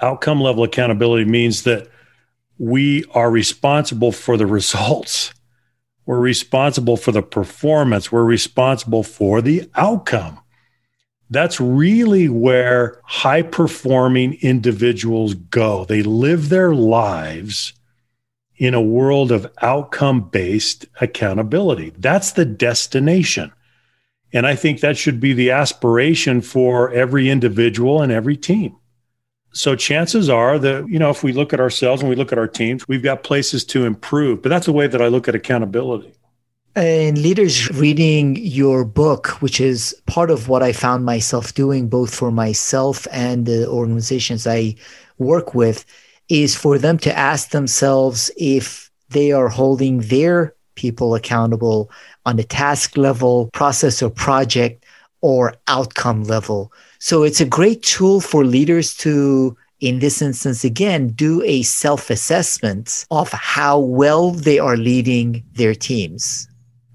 [0.01, 1.87] Outcome level accountability means that
[2.57, 5.33] we are responsible for the results
[6.05, 8.11] we're responsible for the performance.
[8.11, 10.39] We're responsible for the outcome.
[11.29, 15.85] That's really where high performing individuals go.
[15.85, 17.73] They live their lives
[18.57, 21.93] in a world of outcome based accountability.
[21.97, 23.51] That's the destination.
[24.33, 28.75] And I think that should be the aspiration for every individual and every team.
[29.53, 32.39] So chances are that, you know, if we look at ourselves and we look at
[32.39, 34.41] our teams, we've got places to improve.
[34.41, 36.11] But that's the way that I look at accountability.
[36.75, 42.15] And leaders reading your book, which is part of what I found myself doing both
[42.15, 44.75] for myself and the organizations I
[45.19, 45.85] work with,
[46.29, 51.89] is for them to ask themselves if they are holding their people accountable
[52.25, 54.85] on the task level, process or project,
[55.21, 56.71] or outcome level.
[56.99, 62.09] So it's a great tool for leaders to, in this instance, again, do a self
[62.09, 66.47] assessment of how well they are leading their teams.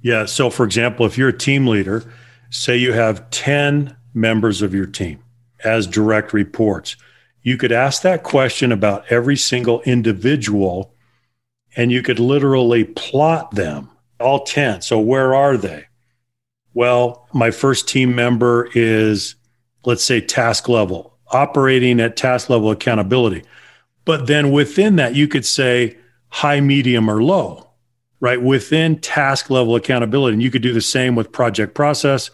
[0.03, 0.27] Yeah.
[0.27, 2.11] So, for example, if you're a team leader,
[2.51, 5.23] say you have 10 members of your team,
[5.65, 6.97] as direct reports.
[7.43, 10.93] You could ask that question about every single individual
[11.79, 14.83] and you could literally plot them, all 10.
[14.83, 15.87] So, where are they?
[16.75, 19.37] Well, my first team member is,
[19.85, 23.45] let's say, task level, operating at task level accountability.
[24.05, 25.97] But then within that, you could say
[26.31, 27.71] high, medium, or low,
[28.21, 28.43] right?
[28.43, 30.35] Within task level accountability.
[30.35, 32.31] And you could do the same with project process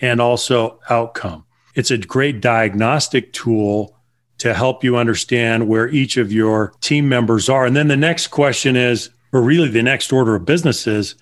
[0.00, 1.44] and also outcome.
[1.76, 3.96] It's a great diagnostic tool
[4.40, 7.66] to help you understand where each of your team members are.
[7.66, 11.14] And then the next question is, or really the next order of business is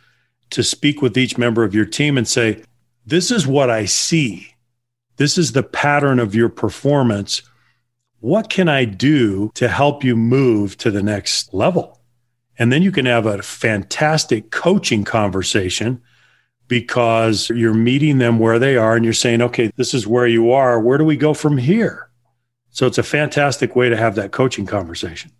[0.50, 2.62] to speak with each member of your team and say,
[3.04, 4.54] This is what I see.
[5.16, 7.42] This is the pattern of your performance.
[8.20, 12.00] What can I do to help you move to the next level?
[12.56, 16.00] And then you can have a fantastic coaching conversation
[16.68, 20.52] because you're meeting them where they are and you're saying, okay, this is where you
[20.52, 20.80] are.
[20.80, 22.07] Where do we go from here?
[22.78, 25.32] So it's a fantastic way to have that coaching conversation.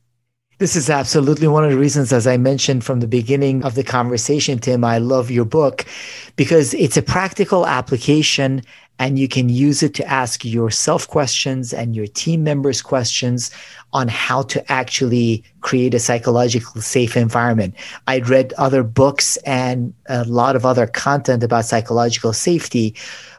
[0.59, 3.85] This is absolutely one of the reasons, as I mentioned from the beginning of the
[3.85, 5.87] conversation, Tim, I love your book
[6.35, 8.63] because it's a practical application
[8.99, 13.53] and you can use it to ask yourself questions and your team members questions
[13.93, 17.77] on how to actually create a psychologically safe environment.
[18.09, 22.97] I'd read other books and a lot of other content about psychological safety,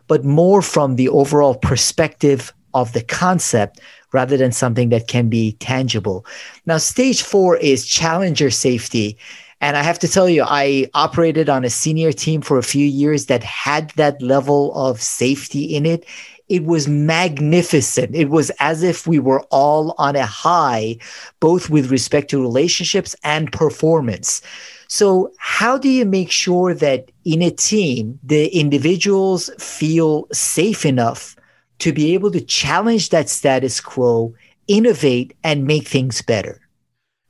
[0.07, 3.79] but more from the overall perspective of the concept
[4.11, 6.25] rather than something that can be tangible.
[6.65, 9.17] Now, stage four is challenger safety.
[9.61, 12.85] And I have to tell you, I operated on a senior team for a few
[12.85, 16.05] years that had that level of safety in it.
[16.47, 18.15] It was magnificent.
[18.15, 20.97] It was as if we were all on a high,
[21.39, 24.41] both with respect to relationships and performance.
[24.87, 31.35] So, how do you make sure that in a team, the individuals feel safe enough
[31.79, 34.33] to be able to challenge that status quo,
[34.67, 36.61] innovate, and make things better?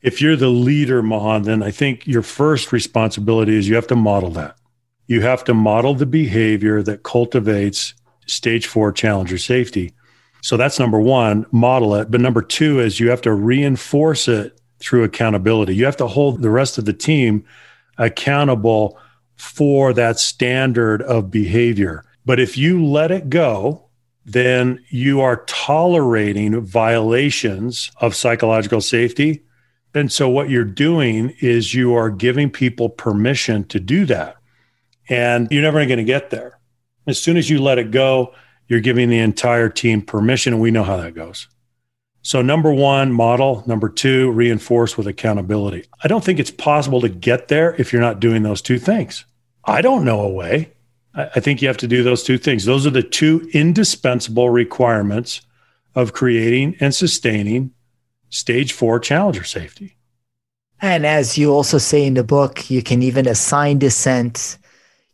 [0.02, 3.96] If you're the leader, Mahan, then I think your first responsibility is you have to
[3.96, 4.56] model that.
[5.08, 7.94] You have to model the behavior that cultivates
[8.26, 9.94] stage four challenger safety.
[10.42, 12.10] So that's number one, model it.
[12.10, 15.76] But number two is you have to reinforce it through accountability.
[15.76, 17.44] You have to hold the rest of the team
[17.98, 18.98] accountable
[19.36, 22.06] for that standard of behavior.
[22.26, 23.89] But if you let it go,
[24.32, 29.44] then you are tolerating violations of psychological safety.
[29.94, 34.38] And so, what you're doing is you are giving people permission to do that.
[35.10, 36.60] And you're never going to get there.
[37.08, 38.36] As soon as you let it go,
[38.68, 40.54] you're giving the entire team permission.
[40.54, 41.48] And we know how that goes.
[42.22, 43.64] So, number one, model.
[43.66, 45.86] Number two, reinforce with accountability.
[46.04, 49.26] I don't think it's possible to get there if you're not doing those two things.
[49.66, 50.74] I don't know a way.
[51.36, 52.66] I think you have to do those two things.
[52.66, 55.42] Those are the two indispensable requirements
[55.96, 57.72] of creating and sustaining
[58.30, 59.96] stage four challenger safety.
[60.82, 64.58] And as you also say in the book, you can even assign dissent.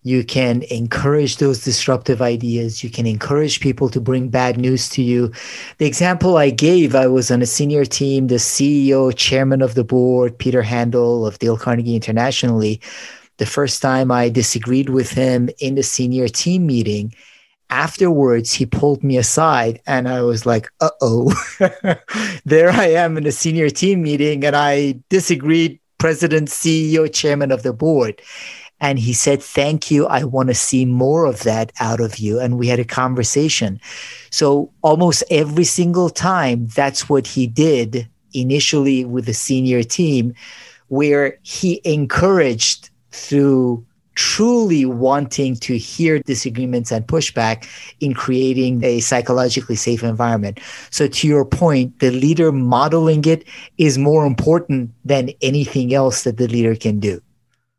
[0.03, 2.83] You can encourage those disruptive ideas.
[2.83, 5.31] You can encourage people to bring bad news to you.
[5.79, 9.83] The example I gave, I was on a senior team, the CEO, chairman of the
[9.83, 12.79] board, Peter Handal of Dale Carnegie Internationally
[13.37, 17.13] the first time I disagreed with him in the senior team meeting,
[17.69, 21.33] afterwards he pulled me aside and I was like, uh oh,
[22.45, 27.63] there I am in a senior team meeting and I disagreed, president, CEO, chairman of
[27.63, 28.21] the board.
[28.81, 30.05] And he said, Thank you.
[30.05, 32.39] I want to see more of that out of you.
[32.39, 33.79] And we had a conversation.
[34.31, 40.33] So almost every single time, that's what he did initially with the senior team,
[40.89, 43.85] where he encouraged through
[44.15, 47.67] truly wanting to hear disagreements and pushback
[47.99, 50.59] in creating a psychologically safe environment.
[50.89, 53.45] So, to your point, the leader modeling it
[53.77, 57.21] is more important than anything else that the leader can do.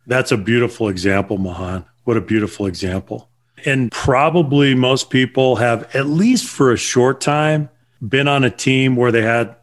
[0.07, 1.85] That's a beautiful example, Mahan.
[2.05, 3.29] What a beautiful example.
[3.65, 7.69] And probably most people have, at least for a short time,
[8.07, 9.57] been on a team where they had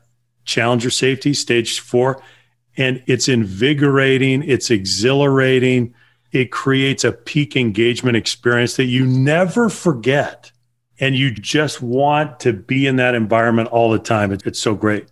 [0.44, 2.22] challenger safety, stage four,
[2.78, 5.94] and it's invigorating, it's exhilarating.
[6.32, 10.52] It creates a peak engagement experience that you never forget.
[11.00, 14.32] And you just want to be in that environment all the time.
[14.32, 15.08] It's so great.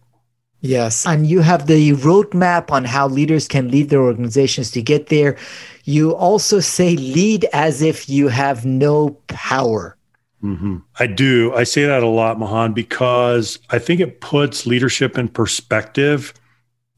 [0.61, 1.05] Yes.
[1.07, 5.37] And you have the roadmap on how leaders can lead their organizations to get there.
[5.83, 9.97] You also say lead as if you have no power.
[10.43, 10.77] Mm-hmm.
[10.99, 11.53] I do.
[11.53, 16.33] I say that a lot, Mahan, because I think it puts leadership in perspective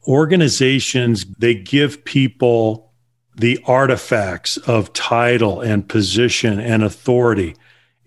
[0.07, 2.91] organizations they give people
[3.35, 7.55] the artifacts of title and position and authority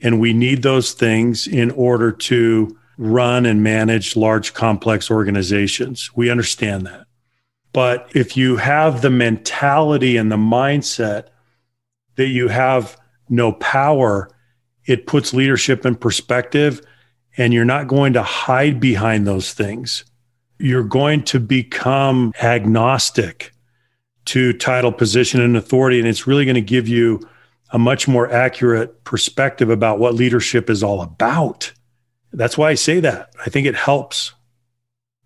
[0.01, 6.11] And we need those things in order to run and manage large, complex organizations.
[6.15, 7.07] We understand that.
[7.73, 11.29] But if you have the mentality and the mindset
[12.17, 14.31] that you have no power,
[14.87, 16.81] it puts leadership in perspective
[17.37, 20.05] and you're not going to hide behind those things.
[20.59, 23.53] You're going to become agnostic
[24.27, 25.99] to title, position, and authority.
[25.99, 27.21] And it's really going to give you
[27.71, 31.73] a much more accurate perspective about what leadership is all about.
[32.33, 33.31] That's why I say that.
[33.45, 34.35] I think it helps.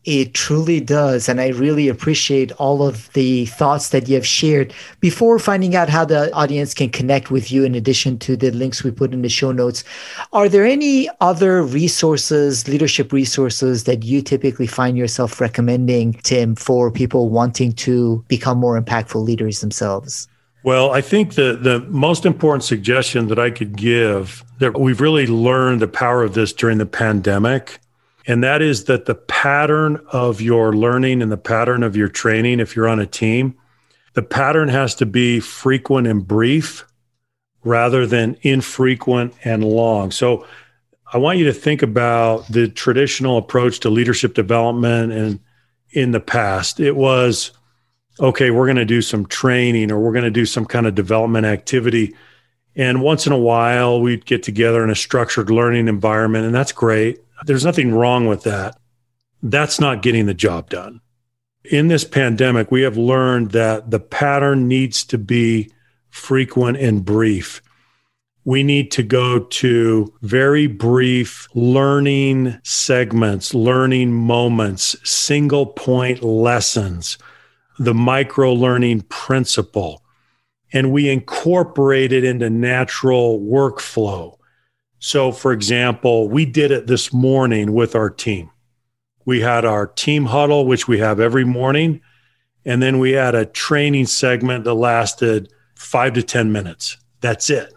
[0.04, 1.28] It truly does.
[1.28, 4.72] And I really appreciate all of the thoughts that you have shared.
[5.00, 8.82] Before finding out how the audience can connect with you, in addition to the links
[8.82, 9.84] we put in the show notes,
[10.32, 16.90] are there any other resources, leadership resources that you typically find yourself recommending, Tim, for
[16.90, 20.28] people wanting to become more impactful leaders themselves?
[20.62, 25.26] Well, I think the, the most important suggestion that I could give that we've really
[25.26, 27.80] learned the power of this during the pandemic
[28.30, 32.60] and that is that the pattern of your learning and the pattern of your training,
[32.60, 33.58] if you're on a team,
[34.14, 36.86] the pattern has to be frequent and brief
[37.64, 40.12] rather than infrequent and long.
[40.12, 40.46] So
[41.12, 45.10] I want you to think about the traditional approach to leadership development.
[45.10, 45.40] And
[45.90, 47.50] in the past, it was
[48.20, 50.94] okay, we're going to do some training or we're going to do some kind of
[50.94, 52.14] development activity.
[52.76, 56.70] And once in a while, we'd get together in a structured learning environment, and that's
[56.70, 57.20] great.
[57.44, 58.78] There's nothing wrong with that.
[59.42, 61.00] That's not getting the job done.
[61.64, 65.70] In this pandemic, we have learned that the pattern needs to be
[66.10, 67.62] frequent and brief.
[68.44, 77.18] We need to go to very brief learning segments, learning moments, single point lessons,
[77.78, 80.02] the micro learning principle,
[80.72, 84.36] and we incorporate it into natural workflow.
[85.00, 88.50] So, for example, we did it this morning with our team.
[89.24, 92.02] We had our team huddle, which we have every morning.
[92.66, 96.98] And then we had a training segment that lasted five to 10 minutes.
[97.22, 97.72] That's it.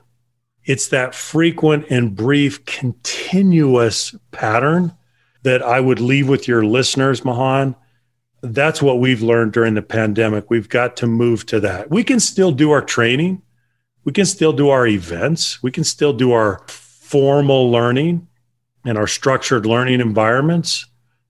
[0.65, 4.93] It's that frequent and brief, continuous pattern
[5.43, 7.75] that I would leave with your listeners, Mahan.
[8.41, 10.49] That's what we've learned during the pandemic.
[10.49, 11.89] We've got to move to that.
[11.89, 13.41] We can still do our training,
[14.03, 16.61] we can still do our events, we can still do our
[17.13, 18.27] formal learning
[18.85, 20.87] and our structured learning environments,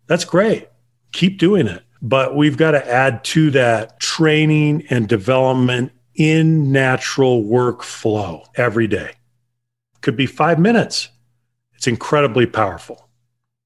[0.07, 0.69] that's great.
[1.11, 1.83] Keep doing it.
[2.01, 9.11] But we've got to add to that training and development in natural workflow every day.
[9.99, 11.09] Could be five minutes.
[11.75, 13.09] It's incredibly powerful.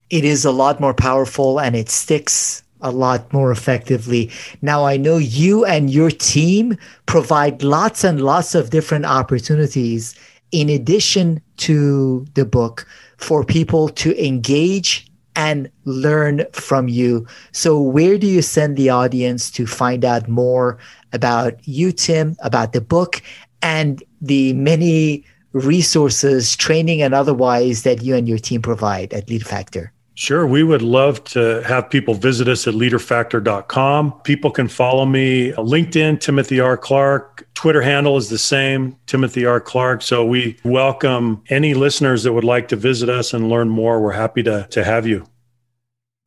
[0.09, 4.31] It is a lot more powerful and it sticks a lot more effectively.
[4.63, 10.15] Now, I know you and your team provide lots and lots of different opportunities
[10.51, 12.87] in addition to the book
[13.17, 17.27] for people to engage and learn from you.
[17.51, 20.79] So, where do you send the audience to find out more
[21.13, 23.21] about you, Tim, about the book,
[23.61, 29.89] and the many resources, training, and otherwise that you and your team provide at LeaderFactor?
[30.17, 30.47] Sure.
[30.47, 34.13] We would love to have people visit us at leaderfactor.com.
[34.21, 36.75] People can follow me uh, LinkedIn, Timothy R.
[36.75, 37.47] Clark.
[37.53, 39.59] Twitter handle is the same, Timothy R.
[39.59, 40.01] Clark.
[40.01, 44.01] So we welcome any listeners that would like to visit us and learn more.
[44.01, 45.23] We're happy to, to have you.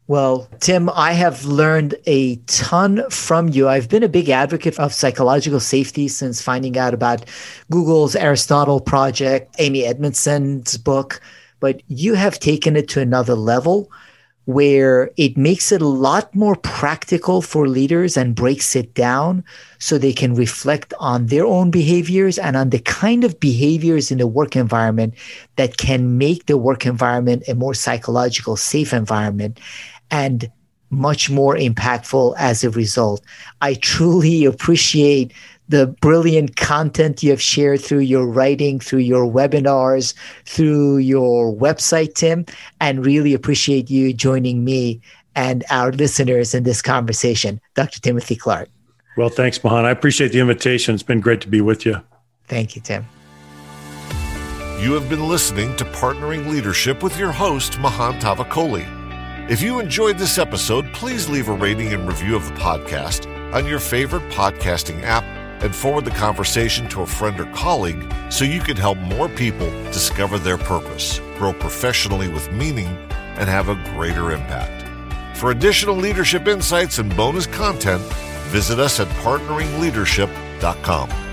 [0.06, 3.68] Well, Tim, I have learned a ton from you.
[3.68, 7.24] I've been a big advocate of psychological safety since finding out about
[7.72, 11.20] Google's Aristotle project, Amy Edmondson's book
[11.60, 13.90] but you have taken it to another level
[14.46, 19.44] where it makes it a lot more practical for leaders and breaks it down
[19.78, 24.18] so they can reflect on their own behaviors and on the kind of behaviors in
[24.18, 25.14] the work environment
[25.56, 29.60] that can make the work environment a more psychological safe environment
[30.10, 30.50] and
[30.90, 33.22] much more impactful as a result.
[33.60, 35.32] I truly appreciate
[35.70, 40.14] the brilliant content you have shared through your writing, through your webinars,
[40.44, 42.44] through your website, Tim,
[42.80, 45.00] and really appreciate you joining me
[45.36, 47.60] and our listeners in this conversation.
[47.74, 48.00] Dr.
[48.00, 48.68] Timothy Clark.
[49.16, 49.84] Well, thanks, Mahan.
[49.84, 50.94] I appreciate the invitation.
[50.94, 52.00] It's been great to be with you.
[52.48, 53.06] Thank you, Tim.
[54.80, 58.98] You have been listening to Partnering Leadership with your host, Mahan Tavakoli.
[59.48, 63.66] If you enjoyed this episode, please leave a rating and review of the podcast on
[63.66, 68.60] your favorite podcasting app and forward the conversation to a friend or colleague so you
[68.60, 72.96] can help more people discover their purpose, grow professionally with meaning,
[73.36, 74.86] and have a greater impact.
[75.36, 78.02] For additional leadership insights and bonus content,
[78.48, 81.29] visit us at partneringleadership.com.